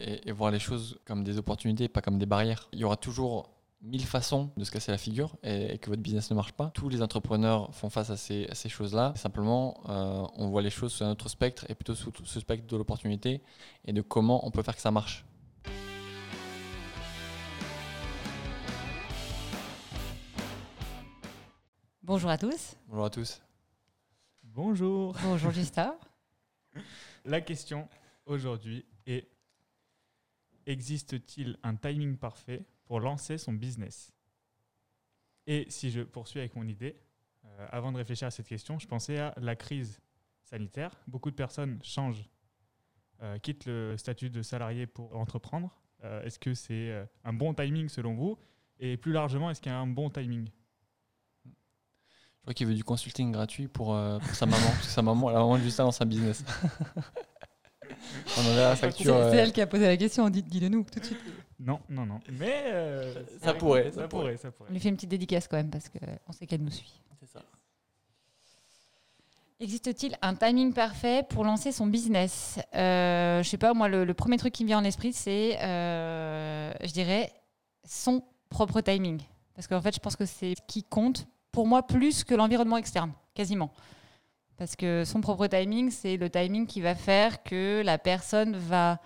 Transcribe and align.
et, 0.00 0.28
et 0.28 0.32
voir 0.32 0.50
les 0.50 0.58
choses 0.58 0.98
comme 1.04 1.24
des 1.24 1.38
opportunités, 1.38 1.88
pas 1.88 2.00
comme 2.00 2.18
des 2.18 2.26
barrières. 2.26 2.68
Il 2.72 2.78
y 2.78 2.84
aura 2.84 2.96
toujours 2.96 3.50
mille 3.82 4.04
façons 4.04 4.50
de 4.56 4.64
se 4.64 4.70
casser 4.70 4.92
la 4.92 4.98
figure 4.98 5.36
et, 5.42 5.74
et 5.74 5.78
que 5.78 5.88
votre 5.88 6.02
business 6.02 6.30
ne 6.30 6.36
marche 6.36 6.52
pas. 6.52 6.70
Tous 6.74 6.88
les 6.88 7.02
entrepreneurs 7.02 7.74
font 7.74 7.88
face 7.90 8.10
à 8.10 8.16
ces, 8.16 8.46
à 8.48 8.54
ces 8.54 8.68
choses-là. 8.68 9.14
Simplement, 9.16 9.80
euh, 9.88 10.26
on 10.36 10.48
voit 10.48 10.62
les 10.62 10.70
choses 10.70 10.92
sous 10.92 11.04
un 11.04 11.10
autre 11.10 11.28
spectre 11.28 11.64
et 11.68 11.74
plutôt 11.74 11.94
sous 11.94 12.12
ce 12.24 12.40
spectre 12.40 12.66
de 12.66 12.76
l'opportunité 12.76 13.40
et 13.84 13.92
de 13.92 14.02
comment 14.02 14.46
on 14.46 14.50
peut 14.50 14.62
faire 14.62 14.76
que 14.76 14.82
ça 14.82 14.90
marche. 14.90 15.24
Bonjour 22.02 22.30
à 22.30 22.38
tous. 22.38 22.74
Bonjour 22.88 23.04
à 23.04 23.10
tous. 23.10 23.40
Bonjour. 24.42 25.16
Bonjour 25.22 25.52
Gustave. 25.52 25.94
La 27.24 27.40
question 27.40 27.88
aujourd'hui 28.26 28.84
est 29.06 29.28
existe-t-il 30.70 31.58
un 31.62 31.76
timing 31.76 32.16
parfait 32.16 32.64
pour 32.84 33.00
lancer 33.00 33.38
son 33.38 33.52
business? 33.52 34.12
Et 35.46 35.66
si 35.68 35.90
je 35.90 36.02
poursuis 36.02 36.40
avec 36.40 36.54
mon 36.54 36.66
idée, 36.66 36.96
euh, 37.44 37.66
avant 37.70 37.92
de 37.92 37.96
réfléchir 37.96 38.28
à 38.28 38.30
cette 38.30 38.46
question, 38.46 38.78
je 38.78 38.86
pensais 38.86 39.18
à 39.18 39.34
la 39.38 39.56
crise 39.56 40.00
sanitaire. 40.44 40.90
Beaucoup 41.06 41.30
de 41.30 41.36
personnes 41.36 41.78
changent, 41.82 42.28
euh, 43.22 43.38
quittent 43.38 43.66
le 43.66 43.96
statut 43.96 44.30
de 44.30 44.42
salarié 44.42 44.86
pour 44.86 45.16
entreprendre. 45.16 45.76
Euh, 46.04 46.22
est-ce 46.22 46.38
que 46.38 46.54
c'est 46.54 47.06
un 47.24 47.32
bon 47.32 47.54
timing 47.54 47.88
selon 47.88 48.14
vous? 48.14 48.38
Et 48.78 48.96
plus 48.96 49.12
largement, 49.12 49.50
est-ce 49.50 49.60
qu'il 49.60 49.70
y 49.70 49.74
a 49.74 49.78
un 49.78 49.86
bon 49.86 50.08
timing? 50.08 50.48
Je 52.40 52.44
crois 52.44 52.54
qu'il 52.54 52.66
veut 52.66 52.74
du 52.74 52.84
consulting 52.84 53.32
gratuit 53.32 53.68
pour, 53.68 53.94
euh, 53.94 54.18
pour 54.18 54.34
sa 54.34 54.46
maman, 54.46 54.66
parce 54.66 54.86
que 54.86 54.92
sa 54.92 55.02
maman, 55.02 55.28
elle 55.28 55.36
a 55.36 55.40
vraiment 55.40 55.58
juste 55.58 55.76
ça 55.76 55.82
dans 55.82 55.92
sa 55.92 56.06
business. 56.06 56.42
on 58.38 58.40
en 58.46 58.52
a 58.52 58.56
la 58.56 58.76
C'est 58.76 58.80
facture. 58.82 59.04
c'est 59.30 59.38
euh, 59.38 59.42
elle 59.42 59.52
qui 59.52 59.60
a 59.60 59.66
posé 59.66 59.86
la 59.86 59.96
question, 59.96 60.28
dis- 60.30 60.42
dis-le 60.42 60.68
nous 60.68 60.84
tout 60.84 61.00
de 61.00 61.04
suite. 61.04 61.18
Non, 61.58 61.80
non, 61.88 62.06
non. 62.06 62.20
Mais 62.38 62.64
euh, 62.66 63.14
Ça 63.42 63.52
pourrait, 63.54 63.90
ça 63.90 64.02
ça 64.02 64.08
pourrait, 64.08 64.36
ça 64.36 64.50
pourrait. 64.50 64.70
On 64.70 64.72
lui 64.72 64.80
fait 64.80 64.88
une 64.88 64.96
petite 64.96 65.10
dédicace 65.10 65.46
quand 65.46 65.56
même 65.58 65.70
parce 65.70 65.88
qu'on 65.88 66.32
sait 66.32 66.46
qu'elle 66.46 66.62
nous 66.62 66.70
suit. 66.70 67.00
C'est 67.20 67.28
ça. 67.30 67.42
Existe-t-il 69.60 70.16
un 70.22 70.34
timing 70.34 70.72
parfait 70.72 71.22
pour 71.28 71.44
lancer 71.44 71.70
son 71.70 71.86
business 71.86 72.58
euh, 72.74 73.42
Je 73.42 73.48
sais 73.48 73.58
pas, 73.58 73.74
moi, 73.74 73.88
le, 73.88 74.04
le 74.06 74.14
premier 74.14 74.38
truc 74.38 74.54
qui 74.54 74.62
me 74.64 74.68
vient 74.68 74.78
en 74.78 74.84
esprit, 74.84 75.12
c'est, 75.12 75.58
euh, 75.62 76.72
je 76.82 76.92
dirais, 76.92 77.30
son 77.84 78.22
propre 78.48 78.80
timing. 78.80 79.20
Parce 79.54 79.66
qu'en 79.66 79.82
fait, 79.82 79.94
je 79.94 80.00
pense 80.00 80.16
que 80.16 80.24
c'est 80.24 80.54
ce 80.54 80.62
qui 80.66 80.82
compte 80.82 81.26
pour 81.52 81.66
moi 81.66 81.86
plus 81.86 82.24
que 82.24 82.34
l'environnement 82.34 82.78
externe, 82.78 83.12
quasiment. 83.34 83.70
Parce 84.60 84.76
que 84.76 85.04
son 85.06 85.22
propre 85.22 85.46
timing, 85.46 85.90
c'est 85.90 86.18
le 86.18 86.28
timing 86.28 86.66
qui 86.66 86.82
va 86.82 86.94
faire 86.94 87.42
que 87.42 87.80
la 87.82 87.96
personne 87.96 88.56
va 88.58 88.98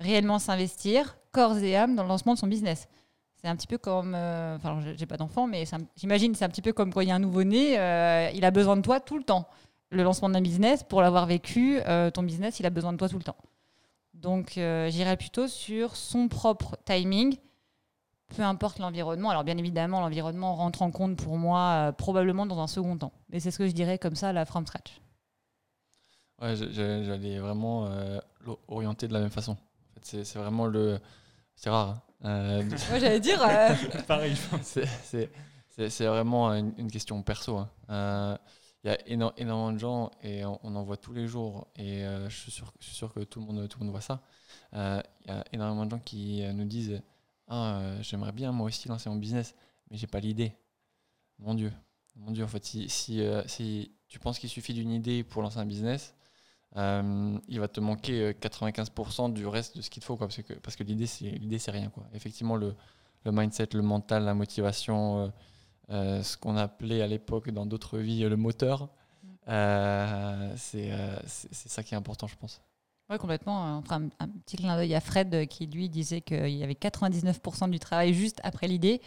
réellement 0.00 0.38
s'investir, 0.38 1.18
corps 1.32 1.58
et 1.58 1.76
âme, 1.76 1.94
dans 1.96 2.02
le 2.02 2.08
lancement 2.08 2.32
de 2.32 2.38
son 2.38 2.46
business. 2.46 2.88
C'est 3.36 3.46
un 3.46 3.54
petit 3.54 3.66
peu 3.66 3.76
comme, 3.76 4.14
euh, 4.14 4.56
enfin, 4.56 4.80
j'ai- 4.96 5.04
pas 5.04 5.18
d'enfant, 5.18 5.46
mais 5.46 5.64
j'imagine 5.96 6.34
c'est 6.34 6.46
un 6.46 6.48
petit 6.48 6.62
peu 6.62 6.72
comme 6.72 6.94
quand 6.94 7.02
il 7.02 7.08
y 7.08 7.10
a 7.10 7.14
un 7.14 7.18
nouveau-né, 7.18 7.78
euh, 7.78 8.30
il 8.32 8.42
a 8.46 8.50
besoin 8.50 8.74
de 8.74 8.80
toi 8.80 9.00
tout 9.00 9.18
le 9.18 9.22
temps 9.22 9.46
le 9.90 10.02
lancement 10.02 10.30
d'un 10.30 10.40
business, 10.40 10.82
pour 10.82 11.02
l'avoir 11.02 11.26
vécu, 11.26 11.78
euh, 11.86 12.10
ton 12.10 12.22
business, 12.22 12.58
il 12.58 12.64
a 12.64 12.70
besoin 12.70 12.94
de 12.94 12.96
toi 12.96 13.10
tout 13.10 13.18
le 13.18 13.22
temps. 13.24 13.36
Donc, 14.14 14.56
euh, 14.56 14.88
j'irais 14.88 15.18
plutôt 15.18 15.46
sur 15.46 15.94
son 15.94 16.28
propre 16.28 16.78
timing, 16.86 17.36
peu 18.34 18.40
importe 18.44 18.78
l'environnement. 18.78 19.28
Alors, 19.28 19.44
bien 19.44 19.58
évidemment, 19.58 20.00
l'environnement 20.00 20.54
rentre 20.54 20.80
en 20.80 20.90
compte 20.90 21.16
pour 21.22 21.36
moi 21.36 21.92
probablement 21.98 22.46
dans 22.46 22.60
un 22.60 22.66
second 22.66 22.96
temps. 22.96 23.12
Mais 23.28 23.40
c'est 23.40 23.50
ce 23.50 23.58
que 23.58 23.66
je 23.66 23.72
dirais 23.72 23.98
comme 23.98 24.16
ça, 24.16 24.32
la 24.32 24.46
from 24.46 24.66
scratch. 24.66 25.01
Ouais, 26.42 26.56
j'allais 26.56 27.38
vraiment 27.38 27.86
euh, 27.86 28.18
l'orienter 28.68 29.06
de 29.08 29.12
la 29.12 29.20
même 29.20 29.30
façon. 29.30 29.52
En 29.52 30.00
fait, 30.00 30.24
c'est 30.24 30.38
vraiment 30.38 30.66
le. 30.66 30.98
C'est 31.54 31.70
rare. 31.70 32.00
hein, 32.22 32.30
euh, 32.30 32.62
Moi, 32.90 32.98
j'allais 32.98 33.20
dire. 33.20 33.40
euh, 33.42 33.74
Pareil, 34.08 34.34
je 34.34 34.48
pense. 34.48 34.78
c'est- 35.78 36.06
vraiment 36.06 36.52
une, 36.52 36.72
une 36.78 36.90
question 36.90 37.22
perso. 37.22 37.56
hein. 37.58 37.70
Euh, 37.90 38.36
Il 38.84 38.88
y 38.88 38.90
a 38.90 38.96
éno- 39.06 39.32
énormément 39.36 39.72
de 39.72 39.78
gens 39.78 40.10
et 40.22 40.44
on, 40.44 40.58
on 40.64 40.74
en 40.74 40.82
voit 40.82 40.96
tous 40.96 41.12
les 41.12 41.28
jours 41.28 41.68
et 41.76 42.04
euh, 42.04 42.28
je, 42.28 42.36
suis 42.36 42.50
sûr, 42.50 42.72
je 42.80 42.86
suis 42.86 42.96
sûr 42.96 43.12
que 43.12 43.20
tout 43.20 43.38
le 43.40 43.46
monde, 43.46 43.68
tout 43.68 43.78
le 43.78 43.84
monde 43.84 43.92
voit 43.92 44.00
ça. 44.00 44.20
Il 44.72 44.78
y 45.28 45.30
a 45.30 45.44
énormément 45.52 45.86
de 45.86 45.90
gens 45.92 46.00
qui 46.00 46.42
nous 46.54 46.64
disent 46.64 47.00
ah, 47.46 47.80
J'aimerais 48.00 48.32
bien 48.32 48.50
moi 48.50 48.66
aussi 48.66 48.88
lancer 48.88 49.08
mon 49.08 49.16
business, 49.16 49.54
mais 49.90 49.96
j'ai 49.96 50.08
pas 50.08 50.18
l'idée. 50.18 50.56
Mon 51.38 51.54
Dieu. 51.54 51.72
Mon 52.16 52.30
Dieu, 52.32 52.44
en 52.44 52.48
fait, 52.48 52.64
si, 52.64 52.88
si, 52.88 53.22
si 53.46 53.92
tu 54.08 54.18
penses 54.18 54.38
qu'il 54.38 54.48
suffit 54.50 54.74
d'une 54.74 54.90
idée 54.90 55.22
pour 55.24 55.42
lancer 55.42 55.58
un 55.58 55.64
business, 55.66 56.14
euh, 56.76 57.38
il 57.48 57.60
va 57.60 57.68
te 57.68 57.80
manquer 57.80 58.20
euh, 58.20 58.32
95% 58.32 59.32
du 59.32 59.46
reste 59.46 59.76
de 59.76 59.82
ce 59.82 59.90
qu'il 59.90 60.00
te 60.00 60.06
faut. 60.06 60.16
Quoi, 60.16 60.26
parce 60.28 60.42
que, 60.42 60.54
parce 60.54 60.76
que 60.76 60.84
l'idée, 60.84 61.06
c'est 61.06 61.30
l'idée, 61.30 61.58
c'est 61.58 61.70
rien. 61.70 61.90
Quoi. 61.90 62.04
Effectivement, 62.14 62.56
le, 62.56 62.74
le 63.24 63.32
mindset, 63.32 63.68
le 63.74 63.82
mental, 63.82 64.24
la 64.24 64.34
motivation, 64.34 65.18
euh, 65.18 65.28
euh, 65.90 66.22
ce 66.22 66.36
qu'on 66.36 66.56
appelait 66.56 67.02
à 67.02 67.06
l'époque 67.06 67.50
dans 67.50 67.66
d'autres 67.66 67.98
vies 67.98 68.24
euh, 68.24 68.28
le 68.28 68.36
moteur, 68.36 68.88
euh, 69.48 70.54
c'est 70.56 70.92
euh, 70.92 71.16
c'est 71.26 71.68
ça 71.68 71.82
qui 71.82 71.94
est 71.94 71.96
important, 71.96 72.26
je 72.26 72.36
pense. 72.36 72.62
Ouais, 73.10 73.18
complètement. 73.18 73.82
Fera 73.82 73.96
un, 73.96 74.28
petit 74.28 74.56
clin 74.56 74.76
d'œil 74.76 74.94
à 74.94 75.00
Fred 75.00 75.34
euh, 75.34 75.44
qui, 75.44 75.66
lui, 75.66 75.88
disait 75.88 76.20
qu'il 76.20 76.48
y 76.48 76.62
avait 76.62 76.74
99% 76.74 77.68
du 77.68 77.78
travail 77.78 78.14
juste 78.14 78.40
après 78.42 78.68
l'idée. 78.68 79.02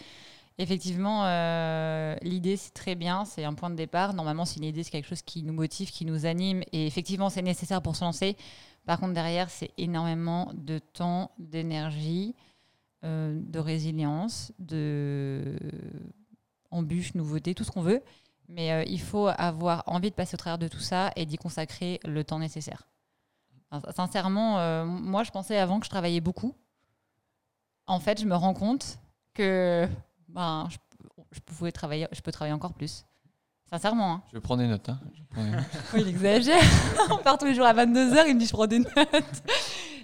Effectivement, 0.57 1.25
euh, 1.25 2.15
l'idée, 2.21 2.55
c'est 2.55 2.73
très 2.73 2.95
bien, 2.95 3.25
c'est 3.25 3.43
un 3.43 3.53
point 3.53 3.69
de 3.69 3.75
départ. 3.75 4.13
Normalement, 4.13 4.45
c'est 4.45 4.57
une 4.57 4.63
idée, 4.63 4.83
c'est 4.83 4.91
quelque 4.91 5.07
chose 5.07 5.21
qui 5.21 5.43
nous 5.43 5.51
motive, 5.51 5.91
qui 5.91 6.05
nous 6.05 6.25
anime. 6.25 6.61
Et 6.71 6.87
effectivement, 6.87 7.29
c'est 7.29 7.41
nécessaire 7.41 7.81
pour 7.81 7.97
se 7.97 8.05
lancer. 8.05 8.37
Par 8.85 8.99
contre, 8.99 9.13
derrière, 9.13 9.49
c'est 9.49 9.71
énormément 9.77 10.51
de 10.53 10.79
temps, 10.79 11.31
d'énergie, 11.39 12.35
euh, 13.03 13.37
de 13.37 13.59
résilience, 13.59 14.53
de 14.59 15.57
embûches, 16.71 17.15
nouveautés, 17.15 17.53
tout 17.53 17.65
ce 17.65 17.71
qu'on 17.71 17.81
veut. 17.81 18.01
Mais 18.47 18.71
euh, 18.71 18.83
il 18.87 19.01
faut 19.01 19.27
avoir 19.27 19.83
envie 19.87 20.09
de 20.09 20.15
passer 20.15 20.35
au 20.35 20.37
travers 20.37 20.57
de 20.57 20.69
tout 20.69 20.79
ça 20.79 21.11
et 21.17 21.25
d'y 21.25 21.37
consacrer 21.37 21.99
le 22.05 22.23
temps 22.23 22.39
nécessaire. 22.39 22.87
Sincèrement, 23.93 24.85
moi, 24.85 25.23
je 25.23 25.31
pensais 25.31 25.57
avant 25.57 25.81
que 25.81 25.85
je 25.85 25.89
travaillais 25.89 26.21
beaucoup. 26.21 26.55
En 27.87 27.99
fait, 27.99 28.21
je 28.21 28.25
me 28.25 28.35
rends 28.35 28.53
compte 28.53 28.99
que 29.33 29.89
ben, 30.29 30.67
je, 30.69 30.77
je 31.31 31.39
pouvais 31.39 31.71
travailler, 31.71 32.07
je 32.11 32.21
peux 32.21 32.31
travailler 32.31 32.53
encore 32.53 32.73
plus. 32.73 33.05
Sincèrement. 33.69 34.13
Hein. 34.13 34.21
Je 34.31 34.37
vais 34.37 34.41
prendre 34.41 34.61
des 34.61 34.67
notes. 34.67 34.89
hein. 34.89 34.99
Je 35.35 35.41
des 35.41 35.49
notes. 35.49 35.63
Oui, 35.93 36.01
il 36.01 36.07
exagère. 36.09 36.61
On 37.09 37.17
part 37.17 37.37
tous 37.37 37.45
les 37.45 37.55
jours 37.55 37.65
à 37.65 37.73
22h, 37.73 38.25
il 38.27 38.35
me 38.35 38.39
dit 38.39 38.45
je 38.45 38.51
prends 38.53 38.67
des 38.67 38.79
notes. 38.79 38.89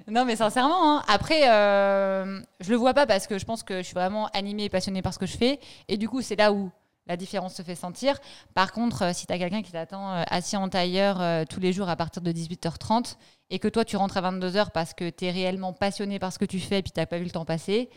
Non, 0.08 0.26
mais 0.26 0.36
sincèrement, 0.36 0.98
hein. 0.98 1.04
après, 1.08 1.48
euh, 1.50 2.42
je 2.60 2.72
le 2.72 2.76
vois 2.76 2.96
pas 2.96 3.06
parce 3.06 3.28
que 3.28 3.38
je 3.38 3.46
pense 3.46 3.62
que 3.62 3.78
je 3.78 3.84
suis 3.84 3.94
vraiment 3.94 4.26
animée 4.34 4.64
et 4.66 4.70
passionnée 4.70 5.04
par 5.04 5.14
ce 5.14 5.20
que 5.20 5.28
je 5.28 5.38
fais. 5.38 5.60
Et 5.88 5.96
du 5.96 6.10
coup, 6.10 6.22
c'est 6.24 6.36
là 6.36 6.52
où 6.52 6.72
la 7.06 7.16
différence 7.18 7.54
se 7.54 7.62
fait 7.62 7.76
sentir. 7.76 8.18
Par 8.56 8.72
contre, 8.72 9.04
euh, 9.04 9.12
si 9.14 9.28
tu 9.28 9.32
as 9.32 9.38
quelqu'un 9.38 9.62
qui 9.62 9.72
t'attend 9.72 10.12
euh, 10.16 10.24
assis 10.28 10.58
en 10.58 10.68
tailleur 10.70 11.22
euh, 11.22 11.44
tous 11.48 11.60
les 11.60 11.72
jours 11.72 11.88
à 11.88 11.96
partir 11.96 12.24
de 12.24 12.32
18h30 12.32 13.16
et 13.52 13.60
que 13.60 13.68
toi, 13.68 13.86
tu 13.86 13.96
rentres 13.96 14.18
à 14.18 14.22
22h 14.32 14.72
parce 14.74 14.96
que 14.96 15.08
tu 15.10 15.26
es 15.26 15.32
réellement 15.32 15.72
passionné 15.72 16.18
par 16.18 16.34
ce 16.34 16.40
que 16.40 16.46
tu 16.46 16.60
fais 16.60 16.80
et 16.80 16.82
puis 16.82 16.92
tu 16.92 17.00
n'as 17.00 17.06
pas 17.06 17.20
vu 17.20 17.26
le 17.26 17.32
temps 17.32 17.46
passer, 17.46 17.90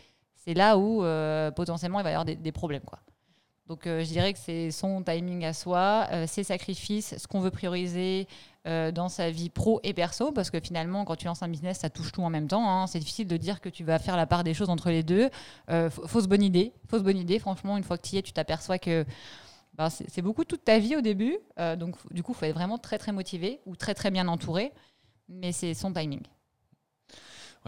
c'est 0.45 0.53
là 0.53 0.77
où 0.77 1.03
euh, 1.03 1.51
potentiellement 1.51 1.99
il 1.99 2.03
va 2.03 2.09
y 2.11 2.13
avoir 2.13 2.25
des, 2.25 2.51
problèmes. 2.51 2.83
Quoi. 2.83 2.99
Donc 3.67 3.87
euh, 3.87 4.03
je 4.03 4.09
dirais 4.09 4.33
que 4.33 4.39
c'est 4.39 4.69
son 4.71 5.01
timing 5.03 5.43
à 5.43 5.53
soi, 5.53 6.07
euh, 6.11 6.27
ses 6.27 6.43
sacrifices, 6.43 7.17
ce 7.17 7.27
qu'on 7.27 7.39
veut 7.39 7.51
prioriser 7.51 8.27
dans 8.95 9.09
sa 9.09 9.29
vie 9.29 9.51
pro 9.51 9.79
et 9.83 9.93
perso, 9.93 10.31
parce 10.31 10.49
que 10.49 10.59
finalement, 10.59 11.05
quand 11.05 11.15
tu 11.15 11.27
lances 11.27 11.43
un 11.43 11.47
business, 11.47 11.77
ça 11.81 11.91
touche 11.91 12.11
tout 12.11 12.23
en 12.23 12.31
même 12.31 12.47
temps. 12.47 12.67
hein. 12.67 12.87
C'est 12.87 12.97
difficile 12.97 13.27
de 13.27 13.37
dire 13.37 13.61
que 13.61 13.69
tu 13.69 13.83
vas 13.83 13.99
faire 13.99 14.17
la 14.17 14.25
part 14.25 14.43
des 14.43 14.55
choses 14.55 14.71
entre 14.71 14.89
les 14.89 15.03
deux. 15.03 15.29
Fa- 15.67 15.89
fausse 15.91 16.25
bonne 16.25 16.41
idée, 16.41 16.73
fausse 16.89 17.03
bonne 17.03 17.19
idée. 17.19 17.37
Franchement, 17.37 17.77
une 17.77 17.83
fois 17.83 17.99
que 17.99 18.07
tu 18.07 18.15
y 18.15 18.17
es, 18.17 18.23
tu 18.23 18.33
t'aperçois 18.33 18.79
que 18.79 19.05
ben, 19.75 19.89
c'est 19.91 20.23
beaucoup 20.23 20.45
toute 20.45 20.63
ta 20.63 20.79
vie 20.79 20.95
au 20.95 21.01
début. 21.01 21.37
Donc 21.77 21.95
du 22.11 22.23
coup, 22.23 22.31
il 22.31 22.35
faut 22.39 22.45
être 22.45 22.55
vraiment 22.55 22.79
très 22.79 22.97
très 22.97 23.11
motivé 23.11 23.61
ou 23.67 23.75
très 23.75 23.93
très 23.93 24.09
bien 24.09 24.27
entouré. 24.27 24.73
Mais 25.29 25.51
c'est 25.51 25.75
son 25.75 25.93
timing. 25.93 26.23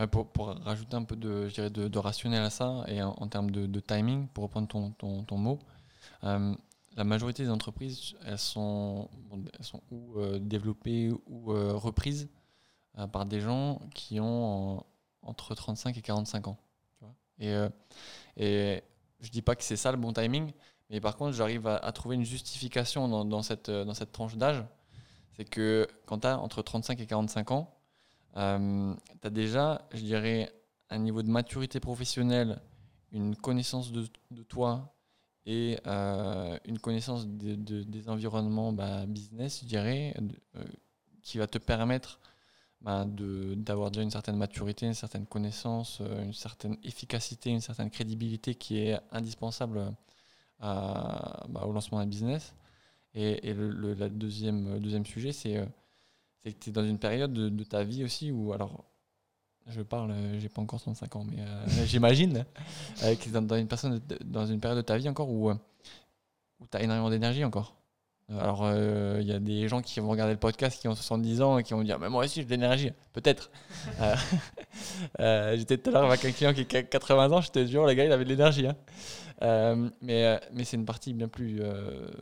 Pour, 0.06 0.48
rajouter 0.64 0.96
un 0.96 1.04
peu 1.04 1.16
de, 1.16 1.48
je 1.48 1.54
dirais 1.56 1.70
de, 1.72 1.98
rationnel 1.98 2.44
à 2.44 2.52
ça, 2.52 2.84
et 2.88 3.02
en, 3.02 3.28
termes 3.28 3.50
de, 3.50 3.80
timing, 3.80 4.28
pour 4.28 4.44
reprendre 4.44 4.68
ton, 4.68 4.92
ton, 4.92 5.24
ton 5.24 5.38
mot, 5.38 5.58
euh, 6.24 6.54
la 6.96 7.04
majorité 7.04 7.44
des 7.44 7.50
entreprises, 7.50 8.16
elles 8.26 8.38
sont, 8.38 9.10
elles 9.58 9.66
sont 9.66 9.82
ou 9.90 10.20
euh, 10.20 10.38
développées 10.40 11.12
ou 11.28 11.52
euh, 11.52 11.74
reprises 11.74 12.30
par 13.12 13.28
des 13.28 13.40
gens 13.40 13.80
qui 13.94 14.20
ont 14.20 14.84
entre 15.22 15.54
35 15.54 15.96
et 15.98 16.02
45 16.02 16.48
ans. 16.48 16.58
tu 16.98 17.06
vois. 17.06 17.16
Et, 17.40 17.54
et 18.44 18.84
je 19.20 19.30
dis 19.30 19.44
pas 19.44 19.56
que 19.56 19.64
c'est 19.64 19.76
ça 19.76 19.92
le 19.92 19.98
bon 19.98 20.14
timing, 20.14 20.52
mais 20.90 21.00
par 21.00 21.16
contre, 21.16 21.34
j'arrive 21.34 21.68
à, 21.68 21.92
trouver 21.92 22.16
une 22.16 22.24
justification 22.24 23.08
dans, 23.08 23.26
dans 23.26 23.44
cette, 23.44 23.70
dans 23.70 23.94
cette 23.94 24.12
tranche 24.12 24.36
d'âge. 24.36 24.64
C'est 25.34 25.46
que 25.46 25.88
quand 26.08 26.20
tu 26.20 26.28
as 26.28 26.40
entre 26.40 26.64
35 26.64 27.00
et 27.00 27.06
45 27.06 27.52
ans, 27.52 27.77
euh, 28.38 28.94
tu 29.22 29.28
as 29.28 29.30
déjà, 29.30 29.88
je 29.94 30.02
dirais, 30.02 30.52
un 30.90 31.00
niveau 31.00 31.22
de 31.22 31.30
maturité 31.30 31.80
professionnelle, 31.80 32.62
une 33.12 33.36
connaissance 33.36 33.92
de, 33.92 34.08
de 34.32 34.44
toi 34.44 34.94
et 35.46 35.80
euh, 35.88 36.58
une 36.66 36.80
connaissance 36.80 37.28
de- 37.28 37.56
de- 37.56 37.84
des 37.84 38.10
environnements 38.10 38.74
bah, 38.74 39.06
business, 39.06 39.62
je 39.64 39.68
dirais, 39.68 40.14
euh, 40.56 40.64
qui 41.24 41.38
va 41.38 41.48
te 41.48 41.58
permettre 41.58 42.20
bah, 42.82 43.06
d'avoir 43.08 43.92
déjà 43.92 44.04
une 44.04 44.12
certaine 44.12 44.38
maturité, 44.38 44.86
une 44.86 44.94
certaine 44.94 45.26
connaissance, 45.26 46.00
euh, 46.02 46.24
une 46.24 46.34
certaine 46.34 46.78
efficacité, 46.84 47.50
une 47.50 47.62
certaine 47.62 47.90
crédibilité 47.90 48.56
qui 48.56 48.78
est 48.80 49.00
indispensable 49.12 49.94
bah, 50.60 51.64
au 51.66 51.72
lancement 51.72 52.00
d'un 52.00 52.08
business. 52.08 52.54
Et, 53.14 53.54
le, 53.54 53.96
deuxième, 54.10 54.80
deuxième 54.80 55.06
sujet, 55.06 55.32
c'est 55.32 55.68
c'est 56.48 56.54
que 56.54 56.64
tu 56.64 56.70
es 56.70 56.74
dans 56.74 56.86
une 56.86 56.98
période 56.98 57.34
de, 57.34 57.50
de 57.50 57.64
ta 57.64 57.84
vie 57.84 58.04
aussi 58.04 58.32
où, 58.32 58.54
alors, 58.54 58.86
je 59.68 59.82
parle, 59.82 60.12
euh, 60.12 60.40
j'ai 60.40 60.48
pas 60.48 60.62
encore 60.62 60.80
35 60.80 61.16
ans, 61.18 61.26
mais 61.30 61.42
euh, 61.42 61.66
j'imagine, 61.86 62.46
euh, 63.04 63.16
que 63.16 63.24
t'es 63.24 63.30
dans, 63.32 63.42
dans 63.42 63.58
une 63.58 63.68
personne, 63.68 64.00
dans 64.24 64.46
une 64.46 64.60
période 64.60 64.78
de 64.78 64.82
ta 64.86 64.98
vie 64.98 65.10
encore 65.10 65.30
où, 65.30 65.52
où 65.52 66.68
tu 66.72 66.78
as 66.78 66.82
énormément 66.84 67.10
d'énergie 67.10 67.44
encore. 67.44 67.76
Alors, 68.30 68.62
euh, 68.64 69.20
il 69.22 69.28
y 69.28 69.32
a 69.32 69.40
des 69.40 69.70
gens 69.70 69.82
qui 69.82 70.02
vont 70.02 70.10
regarder 70.10 70.34
le 70.34 70.40
podcast 70.40 70.82
qui 70.82 70.90
ont 70.90 70.96
70 70.96 71.42
ans 71.42 71.58
et 71.60 71.64
qui 71.64 71.74
vont 71.74 71.82
dire 71.82 71.98
Mais 71.98 72.10
moi 72.10 72.26
aussi, 72.26 72.42
j'ai 72.42 72.46
de 72.46 72.50
l'énergie. 72.50 72.92
Peut-être. 73.14 73.50
Euh, 74.02 74.16
euh, 75.22 75.58
J'étais 75.58 75.78
tout 75.78 75.90
à 75.90 75.94
l'heure 75.94 76.12
avec 76.12 76.26
un 76.26 76.32
client 76.32 76.54
qui 76.54 76.62
a 76.76 76.84
80 76.84 77.32
ans, 77.32 77.42
je 77.42 77.52
te 77.52 77.66
jure, 77.66 77.86
le 77.86 77.94
gars, 77.94 78.04
il 78.04 78.12
avait 78.12 78.26
de 78.26 78.30
l'énergie. 78.30 78.68
hein. 78.68 79.90
Mais 80.02 80.40
mais 80.54 80.64
c'est 80.66 80.76
une 80.78 80.86
partie 80.86 81.14
bien 81.14 81.28
plus 81.30 81.62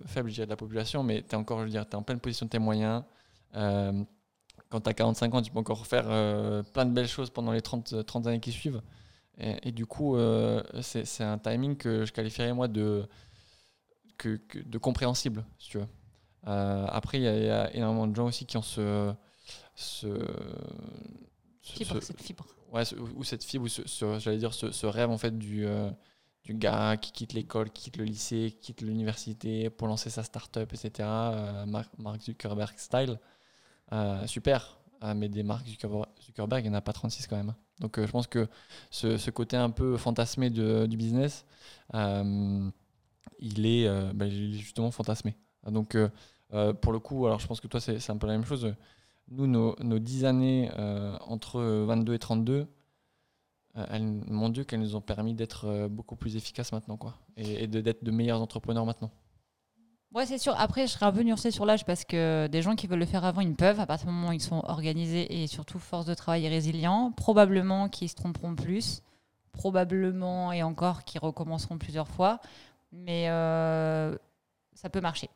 faible, 0.05 0.29
je 0.29 0.35
dirais, 0.35 0.45
de 0.45 0.51
la 0.51 0.55
population. 0.57 1.01
Mais 1.03 1.21
tu 1.23 1.29
es 1.31 1.35
encore, 1.35 1.59
je 1.59 1.63
veux 1.65 1.69
dire, 1.69 1.85
tu 1.85 1.93
es 1.93 1.95
en 1.95 2.03
pleine 2.03 2.19
position 2.19 2.45
de 2.45 2.51
tes 2.51 2.59
moyens. 2.59 3.03
Quand 4.75 4.81
tu 4.81 4.89
as 4.89 4.93
45 4.93 5.33
ans, 5.35 5.41
tu 5.41 5.51
peux 5.51 5.59
encore 5.59 5.87
faire 5.87 6.05
euh, 6.09 6.63
plein 6.63 6.85
de 6.85 6.91
belles 6.91 7.07
choses 7.07 7.29
pendant 7.29 7.51
les 7.53 7.61
30, 7.61 8.05
30 8.05 8.27
années 8.27 8.39
qui 8.41 8.51
suivent. 8.51 8.81
Et, 9.37 9.69
et 9.69 9.71
du 9.71 9.85
coup, 9.85 10.15
euh, 10.17 10.61
c'est 10.81 11.23
un 11.23 11.37
timing 11.37 11.77
que 11.77 12.05
je 12.05 12.11
qualifierais, 12.13 12.53
moi, 12.53 12.67
de, 12.67 13.07
que, 14.17 14.35
que- 14.37 14.59
de 14.59 14.77
compréhensible, 14.77 15.45
si 15.59 15.69
tu 15.69 15.77
veux. 15.79 15.87
Euh, 16.47 16.85
après, 16.89 17.19
il 17.19 17.23
y, 17.23 17.27
a- 17.27 17.37
il 17.37 17.45
y 17.45 17.49
a 17.49 17.73
énormément 17.73 18.07
de 18.07 18.15
gens 18.15 18.27
aussi 18.27 18.45
qui 18.45 18.57
ont 18.57 18.61
ce. 18.61 19.13
ce, 19.75 20.07
ce- 21.61 21.73
Fibre, 21.73 21.95
ce- 21.99 22.05
cette 22.07 22.21
fibre. 22.21 22.45
ouais, 22.71 22.83
ou 23.15 23.23
cette 23.23 23.43
fibre, 23.43 23.65
ou 23.65 23.67
ce, 23.67 24.19
j'allais 24.19 24.37
dire 24.37 24.53
ce, 24.53 24.85
rêve 24.85 25.09
en 25.09 25.17
fait 25.17 25.37
du, 25.37 25.65
euh, 25.65 25.89
du 26.43 26.53
gars 26.53 26.97
qui 26.97 27.11
quitte 27.11 27.33
l'école, 27.33 27.71
qui 27.71 27.83
quitte 27.85 27.97
le 27.97 28.03
lycée, 28.05 28.51
qui 28.51 28.67
quitte 28.73 28.81
l'université 28.81 29.69
pour 29.69 29.87
lancer 29.87 30.09
sa 30.09 30.23
start-up, 30.23 30.71
etc. 30.73 30.91
euh, 31.09 31.65
Mark, 31.65 31.89
Mark 31.97 32.21
Zuckerberg 32.21 32.77
style. 32.77 33.19
Euh, 33.93 34.25
super. 34.27 34.79
Euh, 35.03 35.13
mais 35.13 35.29
des 35.29 35.43
Mark 35.43 35.65
Zuckerberg, 35.67 36.63
il 36.65 36.69
n'y 36.69 36.75
en 36.75 36.77
a 36.77 36.81
pas 36.81 36.93
36 36.93 37.27
quand 37.27 37.35
même. 37.35 37.49
hein. 37.49 37.55
Donc 37.79 37.99
euh, 37.99 38.07
je 38.07 38.11
pense 38.11 38.27
que 38.27 38.47
ce, 38.89 39.29
côté 39.29 39.57
un 39.57 39.69
peu 39.69 39.97
fantasmé 39.97 40.49
du 40.49 40.95
business, 40.97 41.45
euh, 41.93 42.69
il, 43.39 43.65
est, 43.65 44.13
bah, 44.13 44.25
il 44.25 44.55
est 44.55 44.57
justement 44.59 44.91
fantasmé. 44.91 45.35
Donc 45.69 45.97
pour 46.81 46.93
le 46.93 46.99
coup, 46.99 47.25
alors 47.27 47.39
je 47.39 47.47
pense 47.47 47.59
que 47.59 47.67
toi 47.67 47.79
c'est 47.81 48.09
un 48.09 48.17
peu 48.17 48.27
la 48.27 48.33
même 48.33 48.45
chose. 48.45 48.73
Nous, 49.27 49.47
nos, 49.47 49.75
nos 49.83 49.99
10 49.99 50.23
années 50.25 50.71
entre 51.27 51.59
22 51.61 52.13
et 52.13 52.19
32, 52.19 52.67
euh, 53.77 53.85
elles- 53.89 54.03
mon 54.27 54.49
Dieu, 54.49 54.63
qu'elles 54.63 54.79
nous 54.79 54.95
ont 54.95 55.01
permis 55.01 55.33
d'être 55.33 55.87
beaucoup 55.89 56.15
plus 56.15 56.37
efficaces 56.37 56.71
maintenant, 56.71 56.97
quoi. 56.97 57.17
Et, 57.37 57.67
d'être 57.67 58.03
de 58.03 58.11
meilleurs 58.11 58.41
entrepreneurs 58.41 58.85
maintenant. 58.85 59.11
Ouais, 60.13 60.25
c'est 60.25 60.37
sûr. 60.37 60.55
Après, 60.57 60.87
je 60.87 60.93
serais 60.93 61.05
un 61.05 61.11
peu 61.11 61.23
nuancée 61.23 61.51
sur 61.51 61.65
l'âge 61.65 61.85
parce 61.85 62.05
que 62.05 62.47
des 62.47 62.61
gens 62.61 62.75
qui 62.75 62.87
veulent 62.87 62.99
le 62.99 63.05
faire 63.05 63.25
avant, 63.25 63.41
ils 63.41 63.53
peuvent, 63.55 63.79
à 63.81 63.85
partir 63.85 64.07
du 64.07 64.13
moment 64.13 64.29
où 64.29 64.31
ils 64.31 64.41
sont 64.41 64.61
organisés 64.65 65.43
et 65.43 65.47
surtout 65.47 65.77
force 65.77 66.05
de 66.05 66.13
travail 66.13 66.45
et 66.45 66.49
résilients. 66.49 67.11
Probablement 67.11 67.89
qu'ils 67.89 68.09
se 68.09 68.15
tromperont 68.15 68.55
plus. 68.55 69.01
Probablement 69.51 70.51
et 70.53 70.63
encore 70.63 71.03
qu'ils 71.03 71.19
recommenceront 71.21 71.77
plusieurs 71.77 72.07
fois. 72.07 72.39
Mais 72.93 73.29
euh, 73.29 74.15
ça 74.73 74.89
peut 74.89 75.01
marcher. 75.01 75.29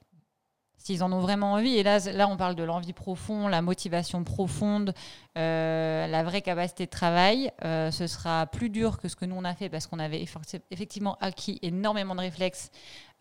S'ils 0.90 1.04
en 1.04 1.12
ont 1.12 1.20
vraiment 1.20 1.54
envie. 1.54 1.76
Et 1.76 1.84
là, 1.84 2.00
là 2.00 2.28
on 2.28 2.36
parle 2.36 2.56
de 2.56 2.64
l'envie 2.64 2.94
profonde, 2.94 3.52
la 3.52 3.62
motivation 3.62 4.24
profonde, 4.24 4.96
euh, 5.38 6.08
la 6.08 6.24
vraie 6.24 6.42
capacité 6.42 6.88
de 6.88 6.90
travail. 6.90 7.52
Euh, 7.64 7.92
ce 7.92 8.08
sera 8.08 8.48
plus 8.48 8.72
dur 8.72 8.98
que 8.98 9.08
ce 9.08 9.16
que 9.16 9.26
nous, 9.26 9.36
on 9.36 9.44
a 9.44 9.54
fait 9.54 9.70
parce 9.70 9.86
qu'on 9.86 10.00
avait 10.00 10.18
effe- 10.24 10.60
effectivement 10.72 11.16
acquis 11.22 11.60
énormément 11.62 12.16
de 12.16 12.22
réflexes 12.22 12.72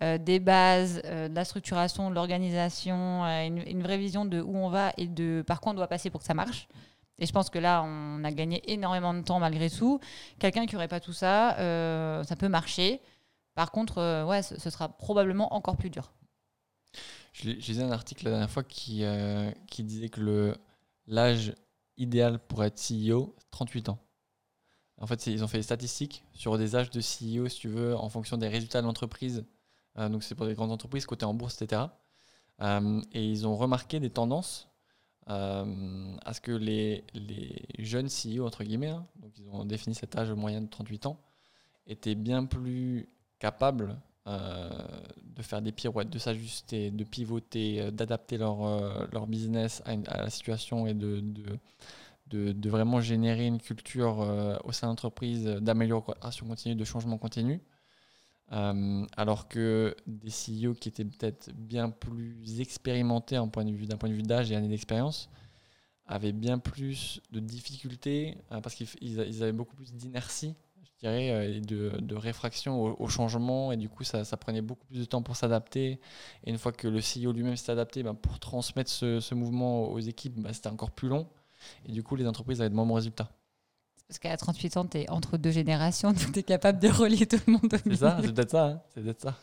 euh, 0.02 0.16
des 0.16 0.40
bases, 0.40 1.02
de 1.02 1.34
la 1.34 1.44
structuration, 1.44 2.08
de 2.08 2.14
l'organisation, 2.14 3.24
une, 3.24 3.82
vraie 3.82 3.98
vision 3.98 4.24
de 4.24 4.40
où 4.40 4.56
on 4.56 4.70
va 4.70 4.92
et 4.96 5.06
de 5.06 5.44
par 5.46 5.60
quoi 5.60 5.72
on 5.72 5.74
doit 5.74 5.88
passer 5.88 6.08
pour 6.08 6.20
que 6.20 6.26
ça 6.26 6.32
marche. 6.32 6.68
Et 7.18 7.26
je 7.26 7.32
pense 7.32 7.50
que 7.50 7.58
là, 7.58 7.82
on 7.84 8.24
a 8.24 8.32
gagné 8.32 8.62
énormément 8.72 9.12
de 9.12 9.20
temps 9.20 9.40
malgré 9.40 9.68
tout. 9.68 10.00
Quelqu'un 10.38 10.64
qui 10.64 10.74
n'aurait 10.74 10.88
pas 10.88 11.00
tout 11.00 11.12
ça, 11.12 11.54
ça 12.24 12.36
peut 12.36 12.48
marcher. 12.48 13.02
Par 13.54 13.72
contre, 13.72 14.24
ouais, 14.24 14.40
ce 14.40 14.70
sera 14.70 14.88
probablement 14.88 15.52
encore 15.52 15.76
plus 15.76 15.90
dur. 15.90 16.12
Je, 17.38 17.50
lis- 17.50 17.60
je 17.60 17.68
lisais 17.68 17.82
un 17.82 17.92
article 17.92 18.24
la 18.24 18.30
dernière 18.32 18.50
fois 18.50 18.64
qui, 18.64 19.04
euh, 19.04 19.50
disait 19.78 20.08
que 20.08 20.54
l'âge 21.06 21.54
idéal 21.96 22.38
pour 22.38 22.64
être 22.64 22.78
CEO, 22.80 23.34
c'est 23.38 23.50
38 23.50 23.88
ans. 23.90 23.98
En 25.00 25.06
fait, 25.06 25.26
ils 25.28 25.44
ont 25.44 25.46
fait 25.46 25.58
des 25.58 25.62
statistiques 25.62 26.24
sur 26.32 26.58
des 26.58 26.74
âges 26.74 26.90
de 26.90 27.00
CEO, 27.00 27.48
si 27.48 27.60
tu 27.60 27.68
veux, 27.68 27.96
en 27.96 28.08
fonction 28.08 28.36
des 28.36 28.48
résultats 28.48 28.80
de 28.80 28.86
l'entreprise. 28.86 29.44
Euh, 29.98 30.08
donc, 30.08 30.24
c'est 30.24 30.34
pour 30.34 30.46
des 30.46 30.54
grandes 30.54 30.72
entreprises, 30.72 31.06
cotées 31.06 31.26
en 31.26 31.34
bourse, 31.34 31.60
etc. 31.62 31.82
Euh, 32.60 33.00
et 33.12 33.24
ils 33.24 33.46
ont 33.46 33.56
remarqué 33.56 34.00
des 34.00 34.10
tendances 34.10 34.68
à 35.26 36.32
ce 36.32 36.40
que 36.40 36.52
les, 36.52 37.04
jeunes 37.78 38.08
CEO, 38.08 38.46
entre 38.46 38.64
guillemets, 38.64 38.88
hein, 38.88 39.06
donc 39.16 39.38
ils 39.38 39.46
ont 39.50 39.66
défini 39.66 39.94
cet 39.94 40.16
âge 40.16 40.30
moyen 40.32 40.62
de 40.62 40.68
38 40.68 41.04
ans, 41.04 41.20
étaient 41.86 42.14
bien 42.14 42.46
plus 42.46 43.10
capables 43.38 44.00
de 44.26 45.42
faire 45.42 45.62
des 45.62 45.72
pirouettes, 45.72 46.10
de 46.10 46.18
s'ajuster, 46.18 46.90
de 46.90 47.04
pivoter, 47.04 47.80
euh, 47.80 47.90
d'adapter 47.90 48.36
leur, 48.38 48.64
euh, 48.64 49.06
leur 49.12 49.26
business 49.26 49.82
à, 49.86 49.96
la 50.18 50.30
situation 50.30 50.86
et 50.86 50.94
de, 50.94 51.20
de, 52.26 52.52
de- 52.52 52.68
vraiment 52.70 53.00
générer 53.00 53.46
une 53.46 53.60
culture 53.60 54.20
euh, 54.22 54.56
au 54.64 54.72
sein 54.72 54.88
de 54.88 54.92
l'entreprise 54.92 55.44
d'amélioration 55.44 56.46
continue, 56.46 56.74
de 56.74 56.84
changement 56.84 57.18
continu. 57.18 57.60
Euh, 58.52 59.04
alors 59.16 59.48
que 59.48 59.94
des 60.06 60.30
CEO 60.30 60.72
qui 60.74 60.88
étaient 60.88 61.04
peut-être 61.04 61.50
bien 61.54 61.90
plus 61.90 62.60
expérimentés 62.60 63.36
d'un 63.36 63.48
point 63.48 63.64
de 63.64 63.70
vue 63.72 64.22
d'âge 64.22 64.50
et 64.50 64.56
années 64.56 64.68
d'expérience 64.68 65.28
avaient 66.06 66.32
bien 66.32 66.58
plus 66.58 67.20
de 67.32 67.40
difficultés 67.40 68.38
euh, 68.52 68.60
parce 68.60 68.74
qu'ils 68.74 69.42
avaient 69.42 69.52
beaucoup 69.52 69.76
plus 69.76 69.92
d'inertie 69.94 70.54
dirais, 71.00 71.30
euh, 71.30 71.60
de, 71.60 71.92
de 72.00 72.14
réfraction 72.16 72.82
au, 72.82 72.96
au 72.98 73.08
changement. 73.08 73.72
Et 73.72 73.76
du 73.76 73.88
coup, 73.88 74.04
ça, 74.04 74.24
ça 74.24 74.36
prenait 74.36 74.62
beaucoup 74.62 74.86
plus 74.86 74.98
de 75.00 75.04
temps 75.04 75.22
pour 75.22 75.36
s'adapter. 75.36 76.00
Et 76.44 76.50
une 76.50 76.58
fois 76.58 76.72
que 76.72 76.88
le 76.88 77.00
CEO 77.00 77.32
lui-même 77.32 77.56
s'est 77.56 77.72
adapté, 77.72 78.02
ben, 78.02 78.14
pour 78.14 78.38
transmettre 78.40 78.90
ce, 78.90 79.20
ce 79.20 79.34
mouvement 79.34 79.84
aux 79.90 80.00
équipes, 80.00 80.34
ben, 80.40 80.52
c'était 80.52 80.68
encore 80.68 80.90
plus 80.90 81.08
long. 81.08 81.26
Et 81.86 81.92
du 81.92 82.02
coup, 82.02 82.16
les 82.16 82.26
entreprises 82.26 82.60
avaient 82.60 82.70
de 82.70 82.74
moins 82.74 82.86
bons 82.86 82.94
résultats. 82.94 83.30
Parce 84.08 84.18
qu'à 84.18 84.36
38 84.36 84.76
ans, 84.78 84.86
tu 84.86 84.98
es 84.98 85.10
entre 85.10 85.36
deux 85.36 85.50
générations, 85.50 86.12
donc 86.12 86.32
tu 86.32 86.38
es 86.38 86.42
capable 86.42 86.78
de 86.78 86.88
relier 86.88 87.26
tout 87.26 87.38
le 87.46 87.52
monde 87.52 87.70
C'est 87.84 87.96
ça, 87.96 88.18
c'est 88.22 88.32
peut-être 88.32 88.50
ça. 88.50 88.64
hein, 88.66 88.80
c'est 88.94 89.02
peut-être 89.02 89.20
ça. 89.20 89.34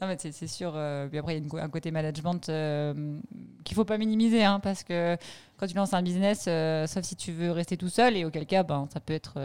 Non, 0.00 0.08
mais 0.08 0.16
c'est 0.18 0.32
c'est 0.32 0.48
sûr. 0.48 0.72
euh, 0.74 1.06
puis 1.08 1.18
après, 1.18 1.36
il 1.36 1.38
y 1.38 1.40
a 1.40 1.44
une 1.58 1.64
un 1.64 1.68
côté 1.70 1.90
management 1.92 2.48
euh, 2.48 3.18
qu'il 3.64 3.74
faut 3.76 3.84
pas 3.84 3.98
minimiser, 3.98 4.42
hein, 4.44 4.58
parce 4.60 4.82
que 4.82 5.16
quand 5.56 5.66
tu 5.66 5.74
lances 5.74 5.94
un 5.94 6.02
business, 6.02 6.46
euh, 6.48 6.86
sauf 6.88 7.04
si 7.04 7.14
tu 7.14 7.30
veux 7.32 7.52
rester 7.52 7.76
tout 7.76 7.88
seul, 7.88 8.16
et 8.16 8.24
auquel 8.24 8.44
cas, 8.46 8.64
ben, 8.64 8.88
ça 8.92 9.00
peut 9.00 9.12
être 9.14 9.38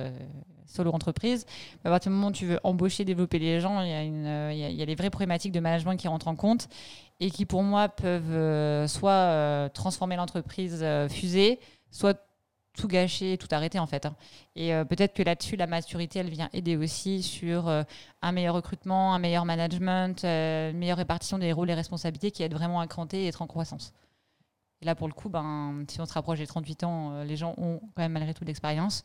solo 0.68 0.92
entreprise. 0.92 1.46
Mais 1.84 1.90
à 1.90 1.94
partir 1.94 2.12
du 2.12 2.16
moment 2.16 2.28
où 2.28 2.34
tu 2.34 2.46
veux 2.46 2.60
embaucher, 2.64 3.06
développer 3.06 3.40
les 3.40 3.60
gens, 3.60 3.82
il 3.82 3.90
y 3.90 3.94
a, 3.94 4.04
une, 4.04 4.26
euh, 4.26 4.86
les 4.86 4.96
vraies 4.96 5.10
problématiques 5.10 5.52
de 5.52 5.60
management 5.60 5.96
qui 5.96 6.08
rentrent 6.08 6.28
en 6.28 6.36
compte 6.36 6.68
et 7.20 7.32
qui, 7.32 7.46
pour 7.46 7.64
moi, 7.64 7.90
peuvent 7.90 8.32
euh, 8.32 8.88
soit 8.88 9.12
euh, 9.12 9.70
transformer 9.70 10.16
l'entreprise 10.16 10.86
fusée, 11.10 11.60
soit 11.90 12.22
tout 12.78 12.88
gâcher, 12.88 13.40
tout 13.40 13.48
arrêter 13.50 13.80
en 13.80 13.88
fait. 13.88 14.06
hein. 14.06 14.16
Et 14.56 14.72
peut-être 14.88 15.16
que 15.16 15.24
là-dessus, 15.24 15.56
la 15.56 15.66
maturité, 15.66 16.20
elle 16.20 16.30
vient 16.30 16.48
aider 16.54 16.78
aussi 16.78 17.24
sur 17.24 17.68
un 17.70 18.32
meilleur 18.32 18.54
recrutement, 18.54 19.16
un 19.16 19.20
meilleur 19.20 19.46
management, 19.46 20.24
une 20.24 20.78
meilleure 20.78 20.98
répartition 20.98 21.40
des 21.40 21.52
rôles 21.54 21.72
et 21.72 21.74
responsabilités 21.74 22.30
qui 22.30 22.44
aident 22.44 22.54
vraiment 22.54 22.80
à 22.80 22.86
cranter 22.86 23.24
et 23.24 23.28
être 23.30 23.42
en 23.42 23.48
croissance. 23.48 23.94
Et 24.84 24.86
là, 24.86 24.94
pour 24.94 25.08
le 25.08 25.14
coup, 25.16 25.28
ben, 25.28 25.86
si 25.88 26.00
on 26.00 26.06
se 26.06 26.14
rapproche 26.14 26.38
des 26.38 26.46
38 26.46 26.84
ans, 26.84 27.24
les 27.24 27.36
gens 27.36 27.56
ont 27.58 27.80
quand 27.96 28.04
même 28.04 28.12
malgré 28.12 28.36
tout 28.36 28.44
de 28.44 28.48
l'expérience. 28.48 29.04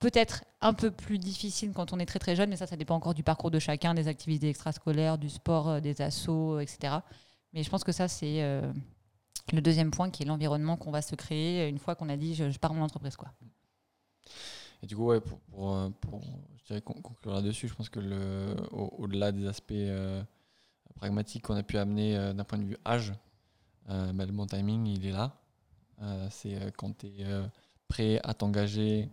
Peut-être 0.00 0.44
un 0.60 0.74
peu 0.74 0.90
plus 0.90 1.18
difficile 1.18 1.72
quand 1.72 1.92
on 1.92 1.98
est 1.98 2.06
très 2.06 2.18
très 2.18 2.36
jeune, 2.36 2.50
mais 2.50 2.56
ça, 2.56 2.66
ça 2.66 2.76
dépend 2.76 2.94
encore 2.96 3.14
du 3.14 3.22
parcours 3.22 3.50
de 3.50 3.58
chacun, 3.58 3.94
des 3.94 4.08
activités 4.08 4.48
extrascolaires, 4.50 5.16
du 5.18 5.30
sport, 5.30 5.68
euh, 5.68 5.80
des 5.80 6.00
assos, 6.02 6.58
etc. 6.60 6.96
Mais 7.52 7.62
je 7.62 7.70
pense 7.70 7.84
que 7.84 7.92
ça, 7.92 8.08
c'est 8.08 8.42
euh, 8.42 8.70
le 9.52 9.62
deuxième 9.62 9.90
point 9.90 10.10
qui 10.10 10.22
est 10.22 10.26
l'environnement 10.26 10.76
qu'on 10.76 10.90
va 10.90 11.00
se 11.00 11.14
créer 11.14 11.68
une 11.68 11.78
fois 11.78 11.94
qu'on 11.94 12.08
a 12.08 12.16
dit 12.16 12.34
je, 12.34 12.58
pars 12.58 12.74
mon 12.74 12.82
entreprise. 12.82 13.16
Quoi. 13.16 13.28
Et 14.82 14.86
du 14.86 14.96
coup, 14.96 15.06
ouais, 15.06 15.20
pour, 15.20 15.38
pour, 15.38 15.72
euh, 15.74 15.88
je 16.58 16.64
dirais 16.66 16.82
con- 16.82 17.00
conclure 17.00 17.32
là-dessus, 17.32 17.68
je 17.68 17.74
pense 17.74 17.88
que 17.88 18.00
le, 18.00 18.56
au- 18.72 18.92
au-delà 18.98 19.32
des 19.32 19.46
aspects 19.46 19.72
euh, 19.72 20.22
pragmatiques 20.96 21.42
qu'on 21.44 21.56
a 21.56 21.62
pu 21.62 21.78
amener 21.78 22.16
euh, 22.16 22.32
d'un 22.34 22.44
point 22.44 22.58
de 22.58 22.64
vue 22.64 22.76
âge, 22.84 23.14
euh, 23.88 24.12
bah, 24.12 24.26
le 24.26 24.32
bon 24.32 24.46
timing, 24.46 24.86
il 24.86 25.06
est 25.06 25.12
là. 25.12 25.32
Euh, 26.02 26.26
c'est 26.30 26.56
euh, 26.56 26.70
quand 26.76 26.98
tu 26.98 27.06
es 27.06 27.24
prêt 27.88 28.20
à 28.24 28.34
t'engager 28.34 29.08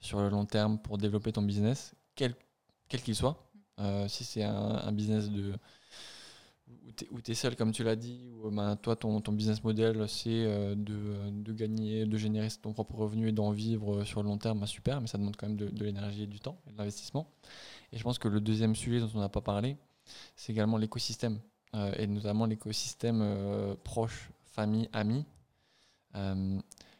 sur 0.00 0.20
le 0.20 0.28
long 0.28 0.46
terme 0.46 0.78
pour 0.78 0.98
développer 0.98 1.32
ton 1.32 1.42
business, 1.42 1.94
quel 2.14 2.34
qu'il 2.88 3.14
soit. 3.14 3.48
Euh, 3.80 4.08
si 4.08 4.24
c'est 4.24 4.42
un, 4.42 4.90
business 4.90 5.30
de, 5.30 5.52
où 7.12 7.20
tu 7.20 7.30
es, 7.30 7.34
seul, 7.34 7.54
comme 7.54 7.70
tu 7.70 7.84
l'as 7.84 7.94
dit, 7.94 8.28
où 8.42 8.50
ben, 8.50 8.74
toi, 8.76 8.96
ton, 8.96 9.20
ton 9.20 9.32
business 9.32 9.62
model, 9.62 10.08
c'est 10.08 10.30
euh, 10.30 10.74
de, 10.74 11.30
de, 11.30 11.52
gagner, 11.52 12.04
de 12.04 12.16
générer 12.16 12.48
ton 12.60 12.72
propre 12.72 12.96
revenu 12.96 13.28
et 13.28 13.32
d'en 13.32 13.52
vivre 13.52 14.04
sur 14.04 14.22
le 14.22 14.28
long 14.28 14.38
terme, 14.38 14.58
ben, 14.58 14.66
super, 14.66 15.00
mais 15.00 15.06
ça 15.06 15.16
demande 15.16 15.36
quand 15.36 15.46
même 15.46 15.56
de, 15.56 15.84
l'énergie 15.84 16.24
et 16.24 16.26
du 16.26 16.40
temps 16.40 16.58
et 16.66 16.72
de 16.72 16.78
l'investissement. 16.78 17.30
Et 17.92 17.98
je 17.98 18.02
pense 18.02 18.18
que 18.18 18.26
le 18.26 18.40
deuxième 18.40 18.74
sujet 18.74 18.98
dont 18.98 19.10
on 19.14 19.20
n'a 19.20 19.28
pas 19.28 19.42
parlé, 19.42 19.76
c'est 20.34 20.52
également 20.52 20.76
l'écosystème, 20.76 21.38
euh, 21.74 21.92
et 21.98 22.06
notamment 22.08 22.46
l'écosystème 22.46 23.76
proche, 23.84 24.30
famille, 24.44 24.88
amis. 24.92 25.24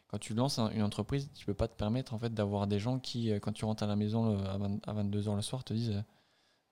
Quand 0.09 0.17
tu 0.17 0.33
lances 0.33 0.59
une 0.59 0.83
entreprise, 0.83 1.29
tu 1.33 1.45
peux 1.45 1.53
pas 1.53 1.67
te 1.67 1.75
permettre 1.75 2.13
en 2.13 2.19
fait, 2.19 2.33
d'avoir 2.33 2.67
des 2.67 2.79
gens 2.79 2.99
qui, 2.99 3.31
quand 3.41 3.53
tu 3.53 3.63
rentres 3.63 3.83
à 3.83 3.87
la 3.87 3.95
maison 3.95 4.37
à, 4.43 4.89
à 4.89 4.93
22h 4.93 5.35
le 5.35 5.41
soir, 5.41 5.63
te 5.63 5.73
disent 5.73 6.03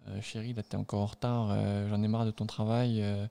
euh, 0.10 0.22
chérie, 0.22 0.53
là, 0.53 0.63
t'es 0.63 0.77
encore 0.77 1.01
en 1.01 1.06
retard, 1.06 1.50
euh, 1.51 1.88
j'en 1.89 2.01
ai 2.01 2.08
marre 2.08 2.25
de 2.25 2.32
ton 2.32 2.46
travail. 2.46 3.01
Euh, 3.01 3.27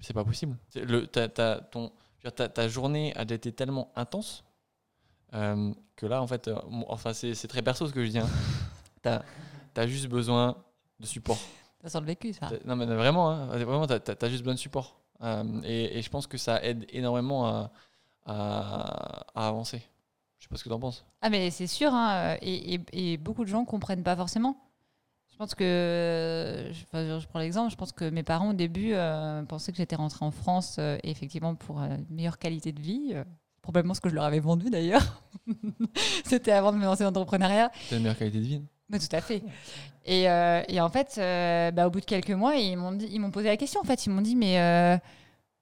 c'est 0.00 0.12
pas 0.12 0.24
possible. 0.24 0.56
Le, 0.74 1.06
ta, 1.06 1.28
ton, 1.28 1.90
ta, 2.22 2.68
journée 2.68 3.14
a 3.16 3.22
été 3.22 3.52
tellement 3.52 3.90
intense 3.96 4.44
que 5.32 6.06
là, 6.06 6.20
en 6.20 6.26
fait, 6.26 6.50
enfin, 6.88 7.14
c'est 7.14 7.48
très 7.48 7.62
perso 7.62 7.86
ce 7.86 7.92
que 7.92 8.04
je 8.04 8.10
dis. 8.10 8.18
Hein. 8.18 8.28
t'as 9.02 9.22
as 9.76 9.86
juste 9.86 10.08
besoin 10.08 10.56
de 11.00 11.06
support. 11.06 11.38
Ça 11.82 11.88
sent 11.88 12.00
le 12.00 12.06
vécu, 12.06 12.34
ça. 12.34 12.50
Non, 12.66 12.76
mais 12.76 12.84
vraiment, 12.84 13.30
hein, 13.30 13.46
vraiment 13.46 13.86
t'as 13.86 13.98
as, 14.20 14.28
juste 14.28 14.42
besoin 14.42 14.54
de 14.54 14.58
support. 14.58 15.00
Et, 15.64 15.98
et, 15.98 16.02
je 16.02 16.10
pense 16.10 16.26
que 16.26 16.36
ça 16.36 16.62
aide 16.62 16.84
énormément 16.90 17.46
à, 17.46 17.70
à, 18.28 19.24
avancer. 19.34 19.82
Je 20.38 20.44
sais 20.44 20.48
pas 20.48 20.56
ce 20.56 20.64
que 20.64 20.68
tu 20.68 20.74
en 20.74 20.80
penses. 20.80 21.04
Ah, 21.20 21.30
mais 21.30 21.50
c'est 21.50 21.66
sûr, 21.66 21.92
hein, 21.92 22.36
et, 22.42 22.74
et, 22.74 22.80
et, 22.92 23.16
beaucoup 23.16 23.44
de 23.44 23.48
gens 23.48 23.64
comprennent 23.64 24.04
pas 24.04 24.16
forcément. 24.16 24.56
Je 25.38 25.44
pense 25.44 25.54
que, 25.54 26.64
je, 26.72 27.26
prends 27.28 27.38
l'exemple, 27.38 27.70
je 27.70 27.76
pense 27.76 27.92
que 27.92 28.10
mes 28.10 28.24
parents 28.24 28.50
au 28.50 28.54
début 28.54 28.90
euh, 28.92 29.44
pensaient 29.44 29.70
que 29.70 29.78
j'étais 29.78 29.94
rentrée 29.94 30.24
en 30.24 30.32
France 30.32 30.78
euh, 30.80 30.98
effectivement 31.04 31.54
pour 31.54 31.80
euh, 31.80 31.96
une 32.10 32.16
meilleure 32.16 32.40
qualité 32.40 32.72
de 32.72 32.80
vie. 32.80 33.14
probablement 33.62 33.94
ce 33.94 34.00
que 34.00 34.08
je 34.08 34.16
leur 34.16 34.24
avais 34.24 34.40
vendu 34.40 34.68
d'ailleurs. 34.68 35.22
C'était 36.24 36.50
avant 36.50 36.72
de 36.72 36.78
me 36.78 36.84
lancer 36.84 37.04
dans 37.04 37.10
l'entrepreneuriat. 37.10 37.70
C'était 37.84 37.98
une 37.98 38.02
meilleure 38.02 38.18
qualité 38.18 38.38
de 38.38 38.44
vie. 38.44 38.62
tout 38.90 39.16
à 39.16 39.20
fait. 39.20 39.44
Et, 40.04 40.22
et 40.22 40.80
en 40.80 40.88
fait, 40.88 41.20
bah, 41.72 41.86
au 41.86 41.90
bout 41.90 42.00
de 42.00 42.04
quelques 42.04 42.30
mois, 42.30 42.56
ils 42.56 42.76
m'ont, 42.76 42.98
ils 42.98 43.20
m'ont 43.20 43.30
posé 43.30 43.46
la 43.46 43.56
question. 43.56 43.80
En 43.80 43.84
fait, 43.84 44.06
ils 44.06 44.10
m'ont 44.10 44.22
dit, 44.22 44.34
mais 44.34 45.00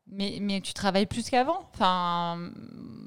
mais, 0.09 0.39
mais 0.41 0.61
tu 0.61 0.73
travailles 0.73 1.07
plus 1.07 1.29
qu'avant. 1.29 1.69
Enfin, 1.75 2.51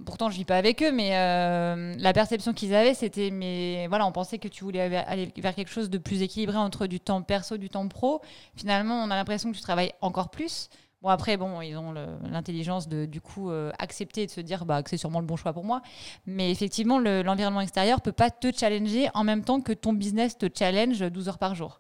pourtant, 0.06 0.30
je 0.30 0.36
vis 0.36 0.46
pas 0.46 0.58
avec 0.58 0.84
eux, 0.84 0.92
mais 0.92 1.16
euh, 1.16 1.96
la 1.98 2.14
perception 2.14 2.54
qu'ils 2.54 2.76
avaient, 2.76 2.94
c'était, 2.94 3.32
mais 3.32 3.88
voilà, 3.88 4.06
on 4.06 4.12
pensait 4.12 4.38
que 4.38 4.48
tu 4.48 4.64
voulais 4.64 4.82
aller 4.82 5.32
vers 5.38 5.56
quelque 5.56 5.72
chose 5.72 5.90
de 5.90 5.98
plus 5.98 6.22
équilibré 6.22 6.58
entre 6.58 6.88
du 6.88 7.00
temps 7.00 7.22
perso, 7.22 7.58
du 7.58 7.70
temps 7.70 7.88
pro. 7.88 8.22
Finalement, 8.56 9.02
on 9.02 9.10
a 9.12 9.16
l'impression 9.16 9.52
que 9.52 9.56
tu 9.56 9.62
travailles 9.62 9.94
encore 10.02 10.30
plus. 10.30 10.70
Bon, 11.02 11.08
après, 11.08 11.38
bon, 11.38 11.62
ils 11.62 11.78
ont 11.78 11.94
l'intelligence 12.30 12.90
de, 12.90 13.06
du 13.06 13.22
coup, 13.22 13.50
euh, 13.50 13.72
accepter 13.80 14.24
et 14.24 14.26
de 14.26 14.32
se 14.32 14.42
dire 14.42 14.66
bah, 14.66 14.84
que 14.84 14.90
c'est 14.90 14.98
sûrement 14.98 15.22
le 15.22 15.26
bon 15.26 15.38
choix 15.38 15.54
pour 15.54 15.64
moi. 15.64 15.82
Mais 16.26 16.52
effectivement, 16.52 17.00
l'environnement 17.00 17.62
extérieur 17.62 18.02
peut 18.02 18.12
pas 18.12 18.30
te 18.30 18.52
challenger 18.54 19.08
en 19.14 19.24
même 19.24 19.46
temps 19.46 19.62
que 19.62 19.72
ton 19.72 19.94
business 19.94 20.38
te 20.38 20.48
challenge 20.54 21.00
12 21.00 21.30
heures 21.30 21.38
par 21.38 21.56
jour. 21.56 21.80